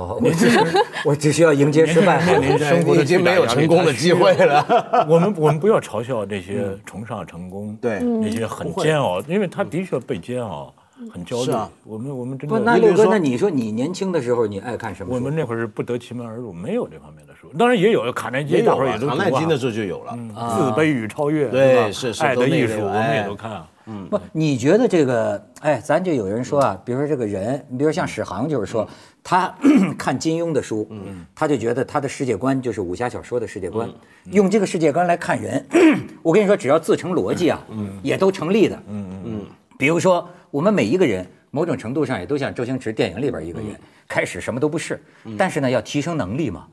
[0.00, 0.48] 哦，我只
[1.04, 2.20] 我只需要迎接失败。
[2.58, 4.64] 生活已经没有成功的机会了。
[5.08, 10.72] 我们我们不要嘲笑这些崇尚成功，对那些很煎熬，因为他的确被煎熬，
[11.12, 11.68] 很焦虑啊。
[11.84, 15.14] 我们我们真不，的，那六哥，那你说你年轻的时候你爱看什么书？
[15.14, 17.48] 我们那会儿是不得其门而入，没有这方面的书。
[17.58, 20.18] 当然也有卡耐基，也有啊大伙儿也，都唐读啊奈金的时候就有了。
[20.34, 23.66] 自卑与超越，对吧是是爱的艺术，我们也哎都看啊。
[24.08, 28.86] 不，你觉得这个，哎，咱就有人说啊，比如说这个人，你比如像史航，就是说
[29.22, 29.54] 他
[29.98, 30.88] 看金庸的书，
[31.34, 33.88] 他就觉得他的世界观就是武侠小说的世界观，
[34.32, 35.64] 用这个世界观来看人，
[36.22, 37.64] 我跟你说，只要自成逻辑啊，
[38.02, 38.82] 也都成立的。
[38.88, 39.46] 嗯嗯。
[39.78, 45.02] 比如说，我们每一个人，某种程度上也都像周星驰电影里边一个人，开始什么都不是，
[45.38, 46.66] 但是呢，要提升能力嘛，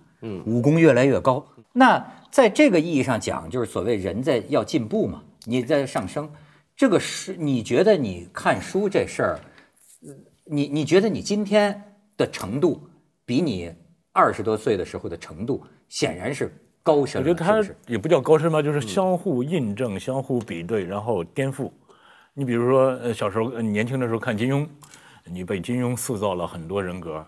[0.46, 1.46] 武功越来越高。
[1.74, 6.30] 那在这个意义上讲，就是所谓人在要进步嘛，你在上升。
[6.76, 9.40] 这个是你觉得你看书这事儿，
[10.06, 10.14] 呃
[10.46, 11.82] 你你觉得你今天
[12.18, 12.82] 的程度
[13.26, 13.72] 比你
[14.12, 16.52] 二十多岁的时候的程度显然是
[16.82, 17.62] 高深，我觉得他？
[17.86, 21.70] 也不叫高深吧，就是相互印证、相互比对，然后颠覆。
[22.34, 24.68] 你比如说，呃，小时候呃年轻的时候看金庸，
[25.26, 27.26] 你被金庸塑造了很多人格，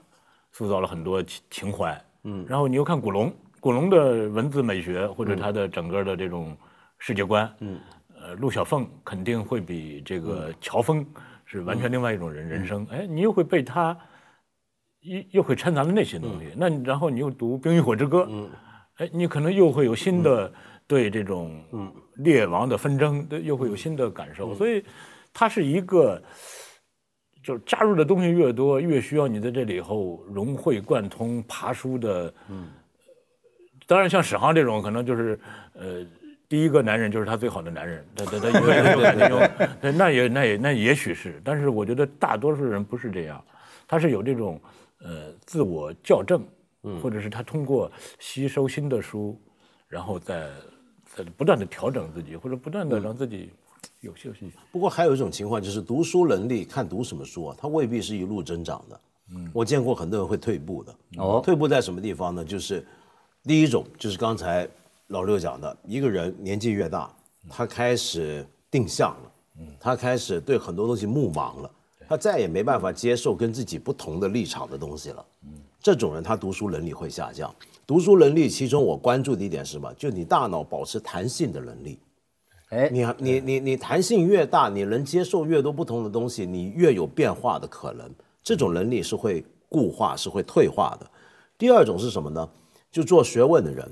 [0.51, 6.57] 塑造了很多情情怀，嗯，然后你又看古龙，古龙的文字美学或者他的整个的这种
[6.97, 7.79] 世界观，嗯，
[8.19, 11.05] 呃，陆小凤肯定会比这个乔峰
[11.45, 13.95] 是完全另外一种人人生，哎，你又会被他。
[15.01, 18.23] 又又会掺杂了那些东西，那然后你又读《冰与火之歌》，
[18.95, 20.51] 哎，你可能又会有新的
[20.87, 21.63] 对这种
[22.17, 24.83] 列王的纷争，对又会有新的感受，所以
[25.33, 26.21] 它是一个，
[27.41, 32.33] 就是加入的东西越多，越需要你在这里以后融会贯通、爬书的。
[33.87, 35.39] 当然，像史航这种，可能就是
[35.73, 36.05] 呃，
[36.47, 38.39] 第一个男人就是他最好的男人，他他
[39.81, 43.43] 他那也那也那也许是，但是我觉得大多数人不是这样，
[43.87, 44.61] 他是有这种
[45.03, 46.43] 呃自我校正，
[47.01, 49.39] 或者是他通过吸收新的书，
[49.87, 50.49] 然后再
[51.15, 53.51] 在不断的调整自己，或者不断的让自己
[54.01, 54.51] 有休息。
[54.71, 58.99] 不过还有一种情况，就是读书能力，看读什么书啊，它未必是一路增长的。
[59.31, 60.95] 嗯，我见过很多人会退步的。
[61.17, 62.43] 哦退步在什么地方呢？
[62.43, 62.85] 就是
[63.43, 64.67] 第一种，就是刚才
[65.07, 67.13] 老六讲的，一个人年纪越大，
[67.47, 71.71] 他开始定向了，嗯他开始对很多东西目盲了，
[72.09, 75.23] 他再也没办法接受跟自己不同的立场的东西了。
[75.43, 75.49] 嗯
[75.81, 77.55] 这种人他读书能力会下降。
[77.87, 79.93] 读书能力，其中我关注的一点是什么？
[79.93, 81.99] 就你大脑保持弹性的能力。
[82.69, 88.11] 哎，你你你你弹性越大，你能接受越多不同的东西，你越有变化的可能。
[88.43, 91.09] 这种能力是会固化，是会退化的。
[91.57, 92.49] 第二种是什么呢？
[92.91, 93.89] 就做学问的人，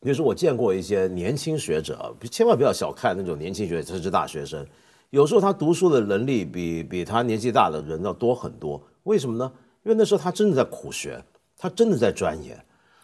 [0.00, 4.66] 比如说我见过一些年轻学者啊，千万不要小看那种年轻学者，他是大学生，
[5.14, 8.82] 有时候他读书的能力比比他年纪大的人要多很多。
[9.04, 9.52] 为什么呢？
[9.84, 11.24] 因为那时候他真的在苦学，
[11.56, 12.60] 他真的在钻研。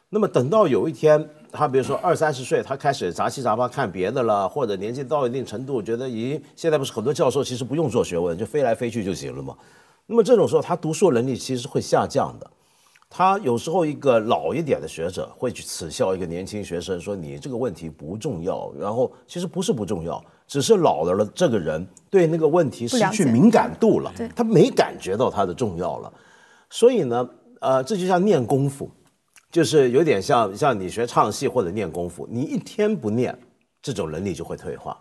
[0.09, 9.57] 那么等到有一天，他比如说二三十岁，他开始杂七杂八看别的了，或者年纪到一定程度，觉得已经现在不是很多教授其实不用做学问，就飞来飞去就行了嘛。
[10.07, 12.51] 那么这种时候，他读书能力其实会下降的。
[13.13, 18.73] 他有时候一个老一点的学者会去耻笑一个年轻学生，说你这个问题不重要。
[18.79, 26.13] 然后其实不是不重要，只是老了了这个人对那个问题失去敏感度了，他没感觉到它的重要了。
[26.71, 27.29] 所以呢，
[27.61, 28.89] 呃，这就像练功夫，
[29.51, 33.37] 就是有点像像你学唱戏或者练功夫，你一天不练，
[33.83, 34.97] 这种能力就会退化，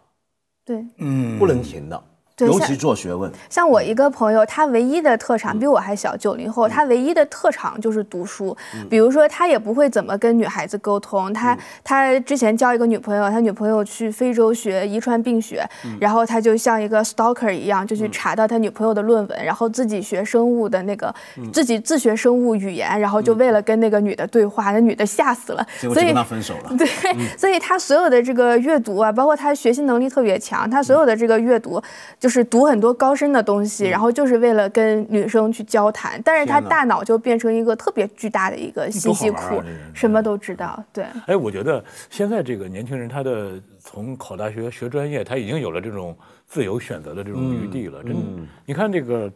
[0.66, 2.04] 对，嗯不能停的。
[2.46, 8.56] 尤其做学问，像我一个朋友，他唯一的特长比我还小，九零后，他唯一的特长就是读书。
[8.90, 11.34] 比如说，他也不会怎么跟女孩子沟通。
[11.34, 15.68] 他他之前交一个女朋友，他女朋友去非洲学遗传病学，
[16.00, 21.14] 然后他就像一个 stalker 一样，就去查到他女朋友的论文，然后自己学生物的那个，
[21.52, 26.78] 自己自学生物语言，然后就为了跟那个女的对话，那女的吓死了，所以跟他分手了。
[26.78, 26.88] 对，
[27.38, 31.82] 所以他所有的这个阅读啊，包括他学习能力特别强，他所有的这个阅读
[32.18, 32.29] 就。
[32.30, 39.60] 就是读很多高深的东西，然后就是为了跟女生去交谈，但是他大脑就变成一个特别巨大的一个信息库
[39.96, 40.80] 什么都知道。
[40.94, 46.16] 对，哎，我觉得现在这个年轻人，他的从考大学学专业，他已经有了这种
[46.46, 48.04] 自由选择的这种余地了。
[48.04, 48.20] 真的，
[48.64, 49.32] 你看这个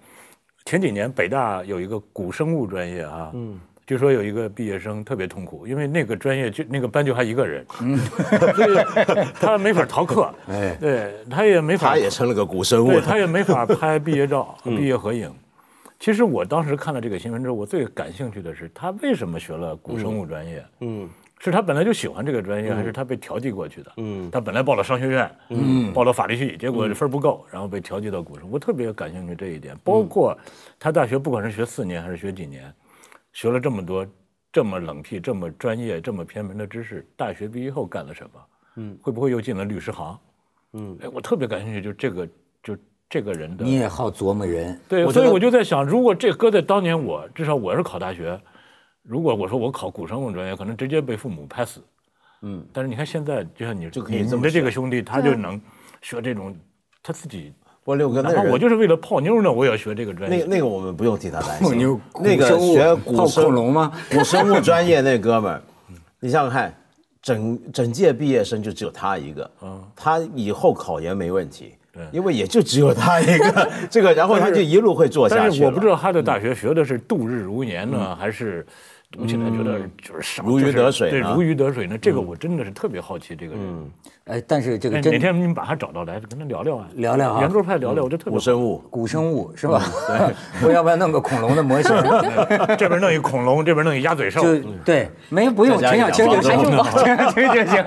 [0.66, 3.60] 前几年北大有一个古生物专业啊，嗯。
[3.86, 10.76] 据说有一个毕业生特别痛苦，因为那个专业就那个班就他一个人，所 以他没法逃课，哎。
[10.80, 12.92] 对他也没法他也成了个古生物。
[12.92, 13.02] 对。
[13.02, 15.32] 他也没法拍毕业照、 毕业合影。
[16.00, 20.64] 其实我当时看了这个新闻之后，我最感兴趣的是他为什么学了古生物专业？
[20.80, 21.10] 嗯。
[21.40, 23.92] 是他本来就喜欢这个专业，还是他被调剂过去的？
[23.98, 28.48] 嗯，他本来报了商学院，嗯，报了法律系，结果分不够，然后被调剂到古生。
[28.50, 30.38] 我特别感兴趣这一点，包括
[30.80, 32.74] 他大学不管是学四年还是学几年，
[33.34, 34.08] 学了这么多
[34.52, 38.46] 这么冷僻、这么专业、这么偏门的知识，大学毕业后干了什么？
[38.76, 40.18] 嗯，会不会又进了律师行？
[40.74, 42.28] 嗯，哎，我特别感兴趣，就这个，
[42.64, 42.78] 就
[43.10, 48.40] 这个人的你也好琢磨人，对，所以我就在想，如果这搁在当年我，至少我是考大学，
[49.04, 51.84] 如果我说我考古生物专业，可能直接被父母拍死。
[52.42, 55.62] 嗯，但是你看现在，就像你你你的这个兄弟，他就能
[56.02, 56.56] 学这种，
[57.02, 57.54] 他自己，
[57.84, 60.38] 不过六哥，那我就是为了泡妞呢，我也要学这个专业。
[60.38, 61.68] 那那个我们不用替他担心。
[61.68, 63.92] 泡妞那个古生物学泡古生恐龙吗？
[64.10, 65.62] 古生物专业那哥们儿，
[66.20, 66.74] 你想想看，
[67.22, 71.74] 整整届毕业生就只有他一个，嗯他以后考研没问题。
[72.12, 75.48] 因为也就只有他一个 这个，然后他就一路会做下去了。
[75.48, 78.66] 但是我不知道他的大学学的是度日如年呢，还是
[79.14, 81.96] 读起来觉得就是上如鱼得水呢对，如鱼得水呢。
[82.02, 83.92] 这个我真的是特别好奇这个人。
[84.26, 89.84] 哎，但是这哎，个真哪天你们把他找到来跟他聊聊啊，聊聊啊圆桌派聊聊，我就特别古生物，古生物是吧？
[90.64, 91.96] 我 要不要弄个恐龙的模型？
[92.76, 96.52] 这边弄一恐龙，这边弄一鸭嘴兽，就对，没不用陈小青就行，
[97.04, 97.84] 陈小青就行。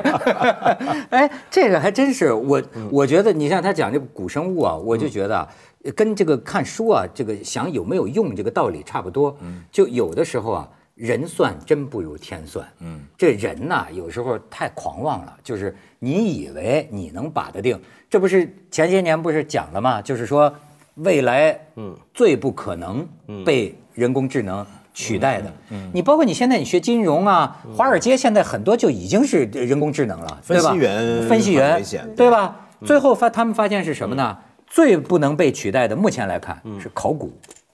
[1.11, 2.62] 哎，这个还真是我，
[2.93, 5.49] 我觉得你像他讲这个古生物啊，我就觉得啊
[5.95, 9.35] 跟这个看书啊，这个想有没有用这个道理差不多。
[9.72, 12.67] 就有的时候啊，人算真不如天算。
[12.81, 17.81] 嗯，这人呐，有时候太狂妄了，就是你以为你能把得定，
[18.11, 20.03] 这不是前些年不是讲了吗？
[20.03, 20.53] 就是说
[20.95, 23.07] 未来，嗯，最不可能
[23.45, 24.67] 被人工智能。
[24.99, 25.53] 取代的，
[25.93, 30.71] 你包括你现在你学金融啊，华尔街现在很多就已经是人工智能了，对吧？
[30.71, 32.31] 分析员分析员对。
[32.31, 32.57] 吧？
[32.83, 34.39] 最后发他们发现是什么呢？
[34.67, 37.31] 最不能被取代的，目前来看是考古，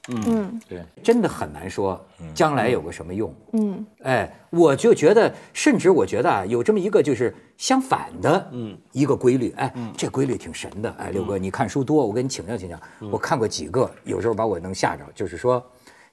[0.09, 3.33] 嗯对，真的很难说将来有个什么用。
[3.53, 9.53] 嗯，哎，我就觉得，甚至我觉得啊，有这么一个就是相反的，嗯，一个规律。
[9.57, 10.91] 哎，这规律挺神的。
[10.99, 12.77] 哎，六哥，你看书多，我跟你请教请教。
[13.13, 15.05] 我看过几个，有时候把我能吓着。
[15.15, 15.65] 就是说，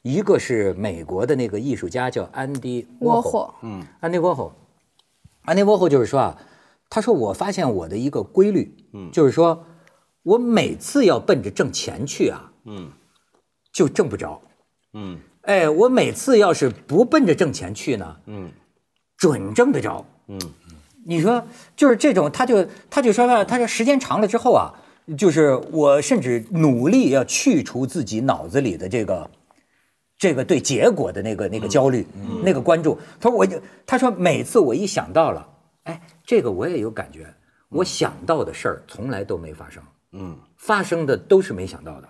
[0.03, 4.53] 一个是美国的那个艺术家叫安迪沃霍，火，嗯，安迪沃霍，
[5.45, 6.37] 安迪沃霍就是说啊，
[6.91, 9.65] 他说我发现我的一个规律，嗯，就是说
[10.21, 12.91] 我每次要奔着挣钱去啊，嗯，
[13.71, 14.41] 就挣不着，
[14.93, 18.51] 嗯，哎，我每次要是不奔着挣钱去呢，嗯，
[19.17, 20.39] 准挣得着，嗯，
[21.05, 21.45] 你说
[21.75, 24.73] 就是这种，他就他就说呢，他说时间长了之后啊，
[25.17, 29.29] 就是我甚至努力要去除自己脑子里的这个。
[30.21, 32.05] 这个对结果的那个那个焦虑，
[32.43, 35.47] 那个关注，他说我就他说每次我一想到了，
[35.83, 37.33] 哎，这个我也有感觉，
[37.69, 42.09] 我想到的事儿从来都没发生，嗯，发生的都是没想到的。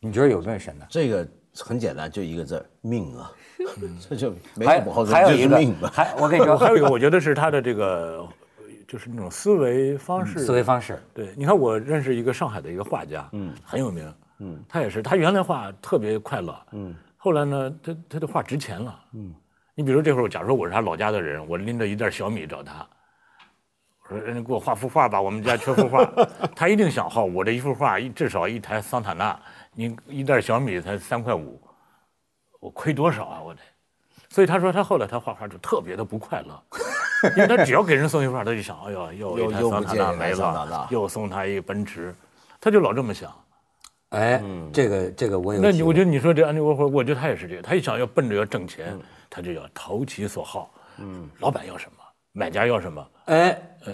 [0.00, 0.86] 你觉得有没有神呢？
[0.88, 1.26] 这个
[1.56, 3.32] 很简单，就一个字儿命啊，
[4.08, 5.90] 这就没还什么好说，还有一个就是命吧。
[5.92, 8.26] 还我跟你说， 还有一个，我觉得是他的这个，
[8.86, 10.38] 就是那种思维方式。
[10.38, 19.34] 思维方式，对，你看我认识一个上海的一个画家，嗯，很有名，嗯，他也是，他原来画特别快乐，嗯，后来呢，他他的画值钱了，嗯，
[19.74, 22.86] 你比如这会儿，假如说我是他老家的人，我拎着一袋小米找他，
[24.04, 26.04] 我说人家给我画幅画吧，我们家缺幅画，
[26.54, 29.38] 他一定想好，我这一幅画一至少一台桑塔纳，
[29.78, 31.62] 你一袋小米才三块五，
[32.58, 33.60] 我亏多少啊，我得。
[34.28, 36.60] 所以他说他后来他画画就特别的不快乐，
[37.36, 42.12] 因为他只要给人送一幅画，他就想，哎呦，又一台又不桑塔见一台纳没了，又送他一个奔驰，
[42.60, 43.32] 他就老这么想。
[44.08, 45.60] 哎，这个这个我有。
[45.60, 48.98] 那你我觉得你说这安迪沃霍，我觉得他也是这个，他一想要奔着要挣钱，
[49.30, 50.74] 他就要投其所好。
[50.96, 52.02] 嗯，老板要什么，
[52.32, 53.50] 买家要什么，哎，
[53.84, 53.92] 呃，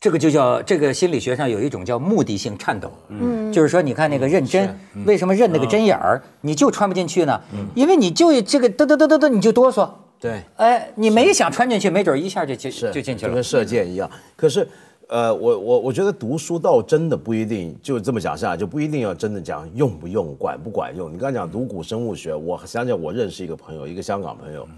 [0.00, 7.40] 这个就叫这个心理学上有一种叫目的性颤抖，嗯，就是说你看那个认真，为什么认那个针眼儿，你就穿不进去呢？
[7.74, 9.90] 因为你就这个嘚嘚嘚嘚嘚，你就哆嗦，
[10.20, 13.42] 对，哎，你没想穿进去，没准一下就就就进去了就跟。
[13.42, 14.08] 射箭一样。
[14.36, 14.68] 可是，
[15.08, 21.12] 呃，我我我觉得读书倒真的不一定就这么讲下来，就不一定要真的讲用不用、管不管用。
[21.12, 24.68] 你刚才讲读古生物学，我想起来我认识一个朋友，一个香港朋友。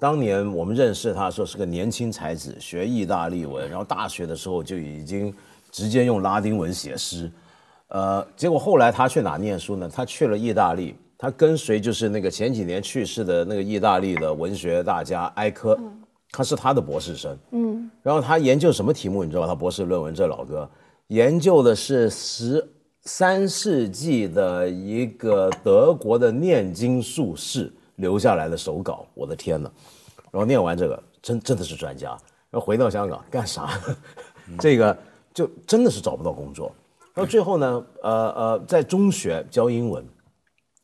[0.00, 5.32] 当年我们认识他的时候是个年轻才子，学意大利文，然后大学的时候就已经
[5.70, 7.30] 直接用拉丁文写诗，
[7.88, 9.90] 呃，结果后来他去哪念书呢？
[9.92, 15.78] 他去了意大利，他跟随就是那个前几年去世的那个意大利的文学大家埃科，
[16.30, 17.36] 他是他的博士生。
[17.50, 19.22] 嗯，然后他研究什么题目？
[19.22, 19.48] 你知道吗？
[19.48, 20.68] 他博士论文这老哥
[21.08, 22.66] 研究的是十
[23.02, 27.70] 三世纪的一个德国的念经术士
[28.00, 29.06] 留下来的手稿。
[29.14, 29.70] 我的天哪！
[30.32, 32.10] 然后念完这个，真真的是专家。
[32.50, 33.70] 然后回到香港干啥？
[34.58, 34.96] 这个
[35.32, 36.72] 就真的是找不到工作。
[37.14, 40.04] 然后最后呢，呃呃，在中学教英文，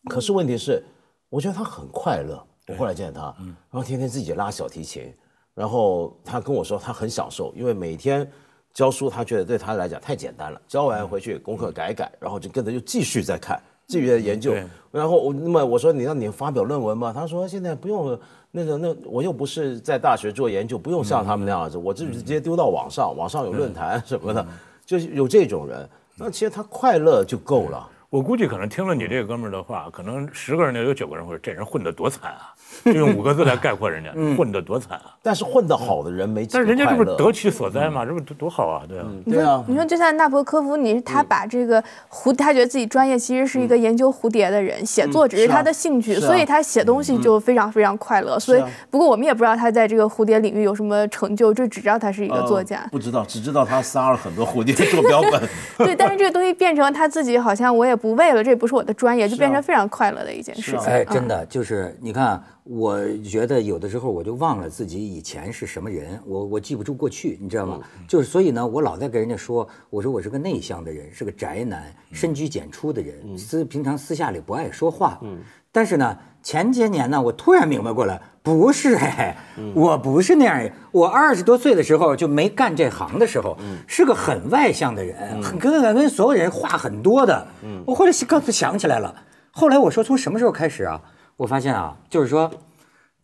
[0.09, 0.85] 可是问题是，
[1.29, 2.41] 我觉得他很快乐。
[2.69, 5.15] 我后来见他，然后天天自己拉小提琴，
[5.55, 8.29] 然后他跟我说他很享受，因为每天
[8.75, 10.61] 教书，他觉得对他来讲太简单了。
[10.67, 14.55] 教完回去功课改改，然后就跟着又继续再看，继续在研究。
[14.91, 17.13] 然后我那么我说你让你发表论文吗？
[17.13, 18.19] 他说现在不用。
[18.53, 24.47] 那个那我又不是在大学做研究，不用像他们那样子，我就直接丢到网上，网上有论坛什么的，
[24.87, 25.87] 就是有这种人。
[26.17, 27.87] 那其实他快乐就够了。
[28.17, 32.55] 我估计可能听了你这个哥们儿的话，可能十个人里有九个人会说这人混得多惨啊。
[32.83, 35.15] 就用五个字来概括人家，混得多惨啊！
[35.23, 38.05] 但是混得好的人没，但是人家这不是得其所在吗？
[38.05, 38.83] 这不多好啊？
[38.89, 39.63] 对啊，对啊。
[39.69, 48.39] 你说就像纳博科夫，你他把这个蝴，他觉得自己专业其实是一个研究蝴蝶的人，写作只是他的兴趣，所以他写东西就非常非常快乐。
[48.39, 52.87] 所以，不过我们也不知道他在这个蝴蝶领域有什么成就，就只知道他是一个作家。
[52.91, 55.43] 不知道，只知道他杀了很多蝴蝶做标本。
[55.79, 60.81] 对，但是这个东西变成他自己，好像我也不为了，这不是我的专业，就变成非常快乐的一件事情。
[60.81, 62.43] 哎，真的就是你看。
[62.69, 67.81] 我觉得有的时候我就忘了自己以前是什么人，我我记不住过去，你知道吗？
[68.09, 75.17] 就是所以呢，我老在跟人家说，我说我是个内向的人，是个宅男，深居简出的人，私平常私下里不爱说话。
[75.23, 75.39] 嗯。
[75.71, 79.37] 但是呢，前些年呢，我突然明白过来，不是哎，
[79.75, 80.71] 我不是那样。
[80.93, 87.49] 我二十多岁的时候就没干这行的时候，是个很外向的人，很跟跟所有人话很多的。
[87.65, 87.83] 嗯。
[87.85, 89.13] 我后来刚想起来了，
[89.51, 91.03] 后来我说从什么时候开始啊？
[91.37, 92.49] 我发现啊，就是说，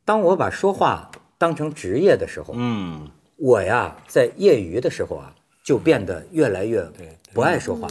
[0.04, 1.08] 当我把说话
[1.38, 6.84] 当成职业的时候，嗯，我呀在业余的时候啊，就变得越来越
[7.32, 7.86] 不爱说话。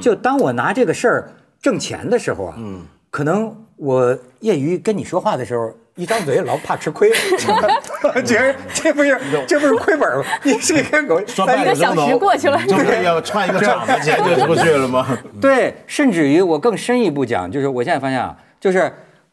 [0.00, 7.10] 就当我拿这个事儿挣钱的时候啊，嗯，可能我业余跟你说话的时候，一张嘴老怕吃亏，
[8.24, 9.18] 觉得这不是
[9.48, 10.24] 这不是亏本吗？
[10.44, 15.18] 你这个狗，一个小时过去了，就是要串一个账的钱就出去了吗？
[15.40, 18.92] 对，甚至于我更深一步讲，就是我现在发现啊，就是。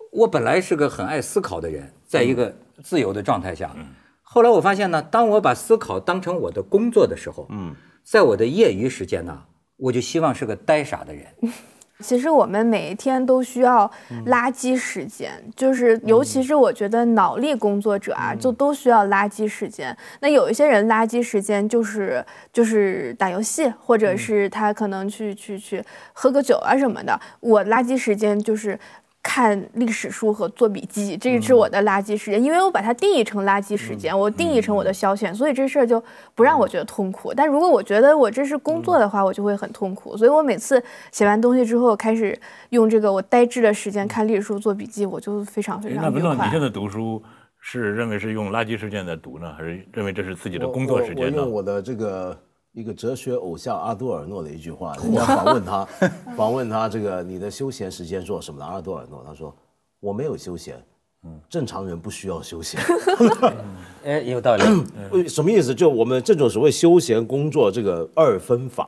[0.09, 3.69] 我本来是个很爱思考的人，在一个自由的状态下，
[4.23, 9.37] 后来我发现呢，当我把思考当成我的工作的时候，嗯，在我的业余时间呢，
[9.75, 11.25] 我就希望是个呆傻的人。
[11.99, 13.89] 其实我们每一天都需要
[14.25, 19.95] 垃圾时间，就是尤其是我觉得脑力工作者啊，就都需要垃圾时间。
[20.19, 22.23] 那有一些人垃圾时间就是
[22.53, 25.83] 就是打游戏，或者是他可能去去去
[26.13, 27.19] 喝个酒啊什么的。
[27.39, 28.79] 我垃圾时间就是。
[29.27, 36.01] 看历史书和做笔记，这个是我的垃圾时间，因为我把它定义成垃圾时间，我定义成我的消遣，所以这事儿就
[36.33, 37.33] 不让我觉得痛苦。
[37.35, 40.15] 但如果我觉得我这是工作的话，我就会很痛苦。
[40.15, 46.35] 所以我每次写完东西之后，开始用这个我呆滞的时间看历史书、做笔记，我就非常非常愉快。
[46.37, 47.21] 那你现在读书
[47.59, 51.41] 是认为是用垃圾时间在读呢，还是认为这是自己的工作时间呢？
[51.41, 52.37] 我用我的这个。
[52.77, 55.83] 一个哲学偶像阿多尔诺的一句话，人家访问他，
[56.37, 58.65] 访问他这个你的休闲时间做什么的？
[58.67, 59.51] 阿多尔诺他说
[59.99, 60.79] 我没有休闲，
[61.23, 62.79] 嗯，正常人不需要休闲。
[64.05, 64.63] 哎，有道理。
[65.27, 65.73] 什么意思？
[65.73, 68.87] 就我们这种所谓休闲工作这个二分法，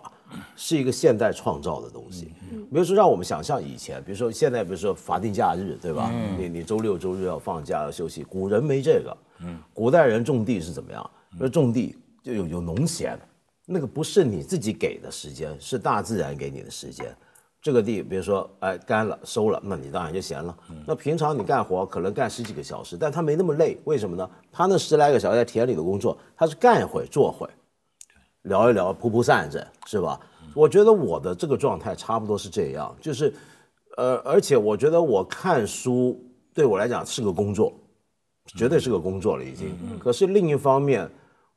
[0.55, 2.31] 是一个现代创造的东西。
[2.71, 6.11] 比如说，让我们想象以前，比如说现在，比如说法定假日，对吧？
[6.37, 9.17] 你你周六周日要放假要休息，古人没这个。
[9.39, 11.09] 嗯，古代人种地是怎么样？
[11.39, 13.19] 说种地就有有农闲。
[13.71, 17.15] 那个不是你自己给的时间，是大自然给你的时间。
[17.61, 20.57] 这个地，比如说，哎，干了收了，那你当然就闲了。
[20.87, 24.27] 那平常你干活可能干十几个小时，但他没那么累，为什么呢？
[24.51, 27.47] 他那十来个小时在田里的工作，他是干一会做会，
[28.43, 30.19] 聊一聊，铺铺扇子，是吧？
[30.55, 33.31] 我觉得我的这个状态差不多是这样，就是，
[33.97, 36.19] 呃，而且我觉得我看书
[36.53, 37.73] 对我来讲是个工作，
[38.57, 39.75] 绝对是个工作了已经。
[39.99, 41.07] 可是另一方面。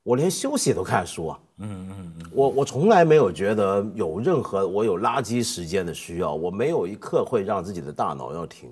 [0.05, 8.69] 我连休息都看书啊，嗯嗯嗯，我我从来没有觉得有任何我有垃圾时间的需要，我没有一刻会让自己的大脑要停，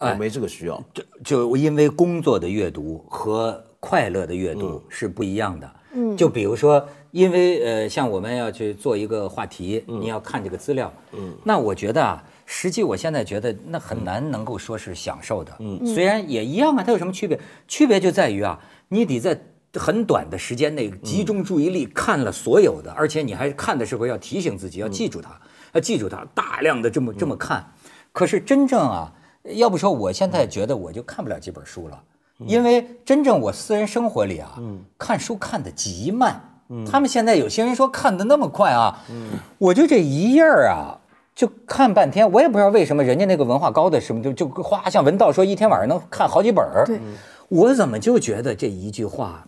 [0.00, 0.82] 我没这个需要。
[0.94, 5.70] 就就因为工作的阅读和快乐的阅读是不一样的。
[5.92, 15.54] 嗯，就比如说，因为呃，像我们要去做一个话题，你要看这个资料，嗯，那我觉得啊，实际我现在觉得那很难能够说是享受的。
[15.60, 17.38] 嗯，虽然也一样啊，它有什么区别？
[17.68, 18.58] 区别就在于啊，
[18.88, 19.38] 你得在。
[19.78, 25.30] 很短的时间内集中注意力看了所有的，而且你还看的时候要提醒自己要记住它，
[25.72, 27.64] 要记住它，大量的这么这么看。
[28.12, 29.12] 可是真正啊，
[29.44, 32.02] 要不说我现在觉得我就看不了几本书了，
[32.38, 34.58] 因为真正我私人生活里啊，
[34.98, 36.52] 看书看的极慢。
[36.90, 39.02] 他们现在有些人说看的那么快啊，
[39.58, 41.00] 我就这一页儿啊。
[41.36, 46.86] 就看半天，我也不知道为什么人家那个文化高的什么就就哗，像文道说一天晚上能看好几本儿。
[46.86, 46.98] 对，
[47.48, 49.46] 我怎么就觉得这一句话，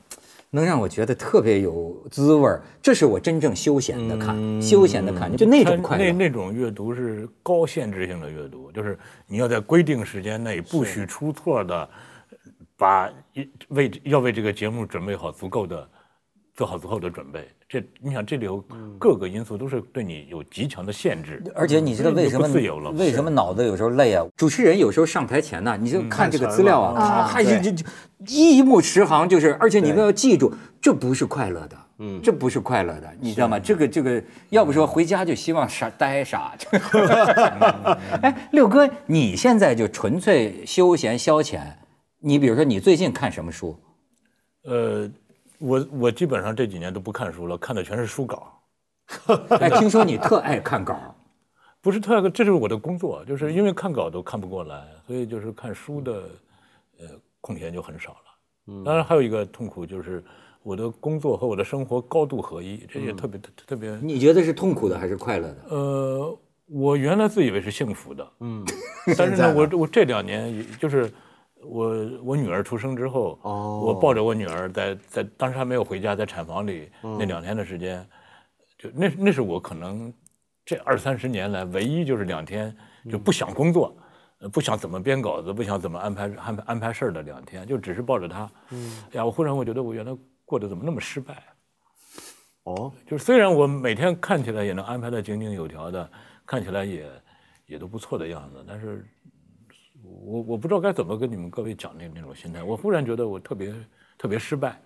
[0.50, 2.62] 能让我觉得特别有滋味儿？
[2.80, 6.04] 这是我真正休闲的看，休闲的看，就那种快乐。
[6.04, 11.88] 那那种阅读是高限制性的阅读，就是你要在规定时间内不许出错的，
[12.76, 15.86] 把一为要为这个节目准备好足够的，
[16.58, 17.48] 做好足够的准备。
[17.68, 18.60] 这你想，这里有
[18.98, 22.90] 各个因素都是对你有极强的限制，而且你知道为什么自由了？
[22.90, 24.26] 为什么脑子有时候累啊？
[24.36, 27.86] 主持人有时候上台前呢，你就看这个资料啊，他还是就就
[28.26, 33.56] 一目十行，就是，而且你们要记住，这不是快乐的，嗯，这不是快乐的，你知道吗？
[33.60, 36.56] 这个这个，要不说回家就希望傻呆傻。
[38.20, 41.60] 哎，六哥，你现在就纯粹休闲消遣，
[42.18, 43.78] 你比如说你最近看什么书？
[44.64, 45.08] 呃。
[45.58, 48.52] 我我基本上这几年都不看书了，看的全是书稿。
[49.60, 50.96] 哎，听说你特爱看稿，
[51.80, 56.12] 不是特爱，这就是我的工作，就是因为看稿都看不过来，所以就是看书的，
[57.00, 57.06] 呃，
[57.40, 58.84] 空闲就很少了。
[58.84, 60.22] 当然还有一个痛苦就是
[60.62, 63.98] 我的工作和我的生活高度合一，这也特别特特别。
[64.02, 65.56] 你觉得是痛苦的还是快乐的？
[65.70, 68.64] 呃，我原来自以为是幸福的，嗯，
[69.16, 71.10] 但是呢，我我这两年就是。
[71.62, 78.06] 我我女儿出生之后，我抱着我女儿在在当时还没有回家，在产房里那两天的时间，
[78.78, 80.12] 就那那是我可能
[80.64, 82.74] 这二三十年来唯一就是两天
[83.10, 83.96] 就不想工作，
[84.52, 88.50] 不想怎么编稿子，不想怎么安排安排安排事儿的两天，就只是抱着她。
[88.70, 91.42] 嗯，呀，我忽然我觉得我原来过得怎么那么失败？
[92.62, 96.08] 哦，就是虽然我每天看起来也能安排的井井有条的，
[96.46, 97.10] 看起来也
[97.66, 99.04] 也都不错的样子，但是。
[100.24, 102.62] 我我不知道该怎么跟你们各位讲那那种心态。
[102.62, 103.74] 我忽然觉得我特别
[104.16, 104.80] 特别失败，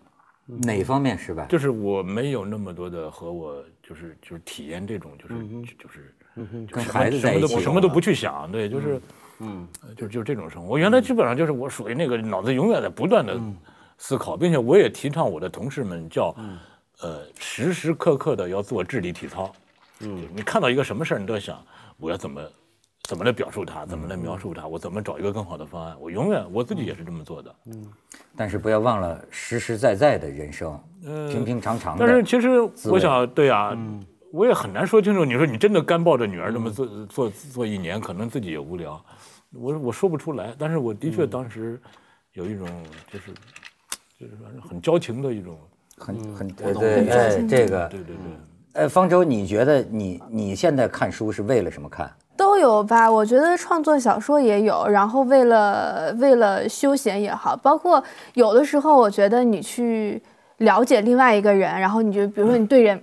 [0.47, 1.47] 哪方面失败？
[1.47, 5.35] 就是我没有那么多的和我就是就是体验这种就是
[5.79, 6.15] 就是
[6.71, 9.01] 跟孩子在一起，什么都不去想，对，就是
[9.39, 10.69] 嗯，就就这种生活。
[10.69, 13.41] 我原来基本上就是我属于那个脑子永远在不断的
[13.99, 16.35] 思考，并且我也提倡我的同事们叫
[17.01, 19.53] 呃时时刻刻的要做智力体操。
[20.01, 21.65] 嗯，你看到一个什么事儿，你都要想
[21.97, 22.43] 我要怎么。
[23.09, 23.85] 怎么来表述它？
[23.85, 24.67] 怎么来描述它？
[24.67, 25.97] 我怎么找一个更好的方案？
[26.01, 27.55] 我永远我自己也是这么做的。
[27.67, 27.87] 嗯，
[28.37, 30.81] 但是不要忘了实实在在的人生，
[31.29, 32.07] 平平常常的。
[32.07, 33.77] 但是其实我想，对呀，
[34.31, 35.25] 我也很难说清楚。
[35.25, 39.05] 你说你真的干抱着女儿这么做做做一年，可能自己也无聊。
[39.53, 40.55] 我我说不出来。
[40.59, 41.79] 但是我的确当时
[42.33, 42.69] 有一种
[43.13, 43.33] 就是
[44.19, 45.59] 就是反正很交情的一种，
[45.99, 47.05] 很很对对
[47.49, 48.17] 这个对对对。
[48.75, 52.11] 呃，方舟，你觉得你你现在看书是为了什么看？
[52.43, 58.03] 都有吧，我觉得创作小说也有，然后为了为了休闲也好，包括
[58.35, 60.21] 有的时候，我觉得你去
[60.57, 63.01] 了解另外一个人，然后你就比如说你对人。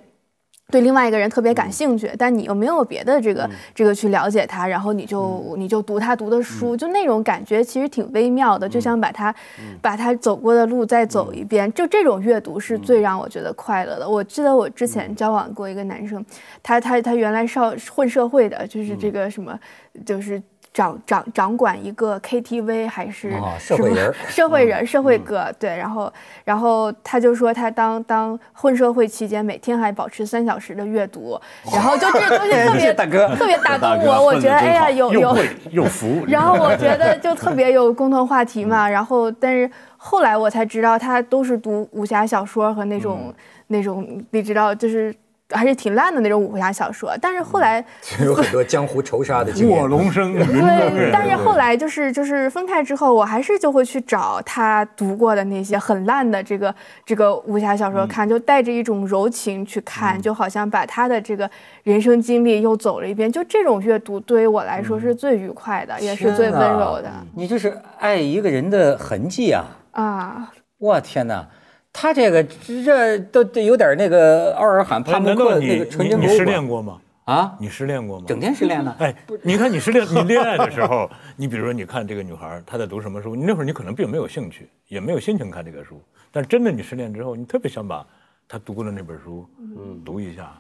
[0.72, 9.34] 对另外一个人特别感兴趣，但你又没有别的这个这个去了解他，然后你就你就读他读的书，就那种感觉其实挺微妙的，就想把他
[9.82, 14.08] 把他走过的路再走一遍，就这种阅读是最让我觉得快乐的。
[14.08, 16.24] 我记得我之前交往过一个男生，
[16.62, 19.60] 他他他原来少混社会的，就是这个什么，
[20.06, 20.42] 就是。
[20.72, 26.12] 掌掌掌管一个 KTV 还是社会人，社会人，社会哥，对，然后
[26.46, 31.40] 然后他就说他当当混社会期间，每天还保持三小时的阅读，
[31.74, 35.38] 然后就这个东西特 别大哥特别打动我，我觉得哎呀有有
[35.72, 43.34] 有福，然后我 觉得就特别有共同话题嘛，然后但是后来我才知道他都是读武侠小说和那种
[43.68, 45.14] 那种你知道就是。
[45.52, 47.84] 还是挺烂的那种武侠小说，但是后来
[48.24, 49.78] 有很多江湖仇杀的经验。
[49.78, 56.74] 卧龙生云对，但是后来就是就是分开之后，我还是就会去找他读过的那些很烂的这个
[57.06, 61.50] 这个武侠小说看，就带着一种柔情去看，就好像把他的这个
[61.84, 63.32] 人生经历又走了一遍。
[63.32, 67.12] 就这种阅读对于我来说是最愉快的，也是最温柔的。
[67.36, 69.66] 你这是爱一个人的痕迹啊！
[69.92, 70.52] 啊！
[70.78, 71.48] 我天哪！
[71.92, 77.02] 他这个这都都有点那个奥尔罕帕慕克那个纯真你失恋过吗？
[77.26, 78.26] 啊，你失恋过吗？
[78.28, 78.96] 整天失恋呢。
[79.00, 86.02] 哎，你看你失恋，你恋爱的时候， 你比如说你看这个女孩她在读什么书，你那会儿你可能并没有兴趣，也没有心情看这个书。
[86.32, 88.06] 但真的你失恋之后，你特别想把
[88.48, 90.52] 她读过的那本书，嗯，读一下。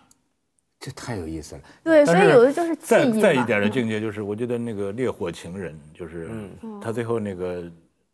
[0.80, 1.62] 这太有意思了。
[1.84, 6.30] 对，所以有的就是再再一点的境界就是，我觉得那个烈火情人，就是
[6.82, 7.64] 他最后那个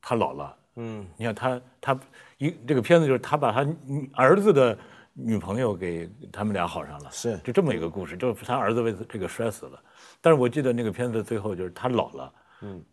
[0.01, 0.55] 他老了。
[0.77, 1.99] 嗯，你看他他
[2.37, 3.65] 一这个片子就是他把他
[4.13, 4.77] 儿子的
[5.13, 9.81] 女朋友给他们俩好上了，是就这么一个故事，就是他儿子为这个摔死了，
[10.21, 12.83] 但是我记得那个片子最后就是他老了，嗯，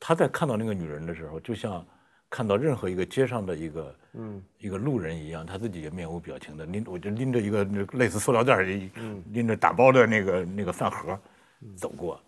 [0.00, 1.86] 他在看到那个女人的时候，就像
[2.28, 4.42] 看到任何一个街上的一个嗯。
[4.58, 11.20] 一个路人一样，他自己也面无表情的拎，我就拎着一个那类似塑料袋拎着打包的那个那个饭盒
[11.76, 12.18] 走过，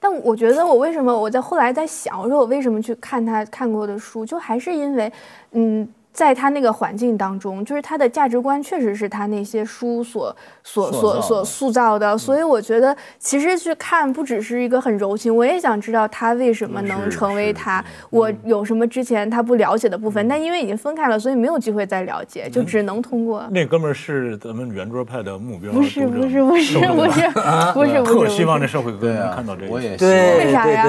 [0.00, 5.12] 但我觉得我为什么我在后来在想，我说我为什么去看他看过的书，就还是因为，
[5.52, 5.88] 嗯。
[6.18, 23.46] 在他那个环境当中，就是他的价值观确实是他那些书所所所所塑造的，所以我觉得其实去看不只是一个很柔情，我也想知道他为什么能成为他，我有什么之前他不了解的部分，但因为已经分开了，所以没有机会再了解，就只能通过。
[23.52, 27.30] 那哥们儿是咱们圆桌派的目标，不是不是不是不是
[27.74, 30.84] 不是，特希望这社会哥能看到这个，我也对为啥呀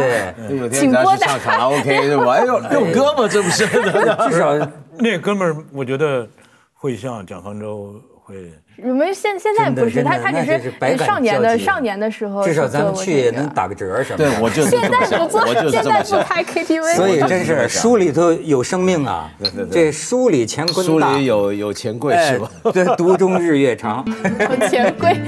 [0.47, 2.34] 对有天咱去唱卡拉 OK 是吧？
[2.34, 3.67] 哎呦，六哥嘛，这不是？
[4.32, 4.55] 至少
[5.01, 6.28] 那 哥们儿，我觉得
[6.74, 8.51] 会像蒋方舟会。
[8.82, 16.17] 你们现现在不是他，他只是少年的少年的时候至少咱们去也能打个折什么对的。，我就是现这么想，在不做我就，是现这么想。
[16.20, 19.30] 在不开 KTV，所以真是书里头有生命啊！
[19.38, 22.49] 对对这书里乾坤书，里有有钱柜哎是吧？
[22.72, 24.05] 对，读中日月长。
[24.39, 25.20] 有钱柜。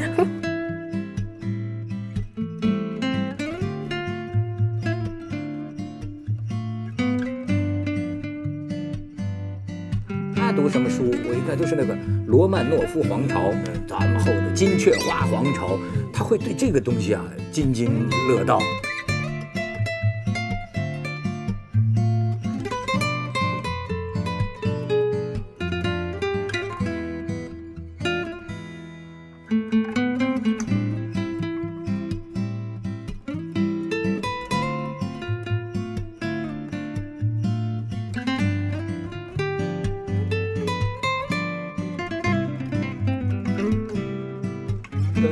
[10.52, 11.06] 他读什么书？
[11.06, 11.98] 我一看都是那个
[12.28, 13.54] 罗曼诺夫皇朝，
[13.88, 15.80] 咱们后的金雀花皇朝，
[16.12, 17.24] 他会对这个东西啊
[17.54, 17.90] 津津
[18.28, 18.60] 乐道。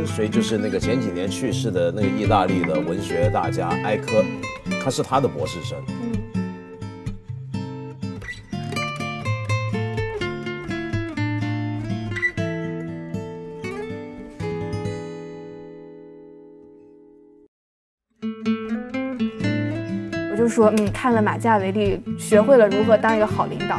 [0.05, 4.23] 所以就是那个前几年去世的那个意大利的文学大家埃科，
[4.83, 5.77] 他是他的博士生。
[20.31, 23.77] 我就说，嗯，看了马加维利，学会了如何当一个好领导。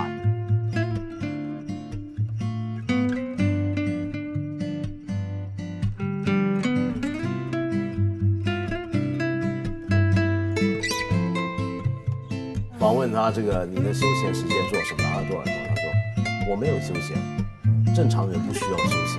[13.32, 15.02] 这个你的休闲时间做什么？
[15.04, 15.82] 他说他说
[16.50, 17.16] 我没有休闲，
[17.94, 19.09] 正常人不需要休闲。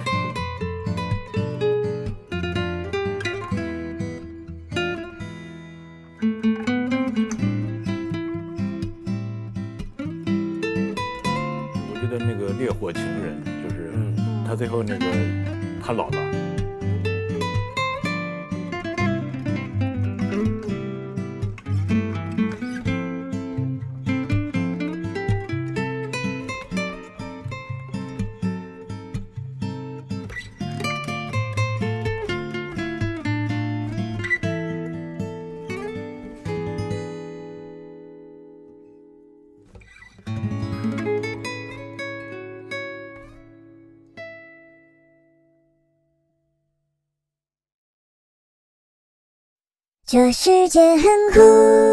[50.12, 51.91] 这世界很酷。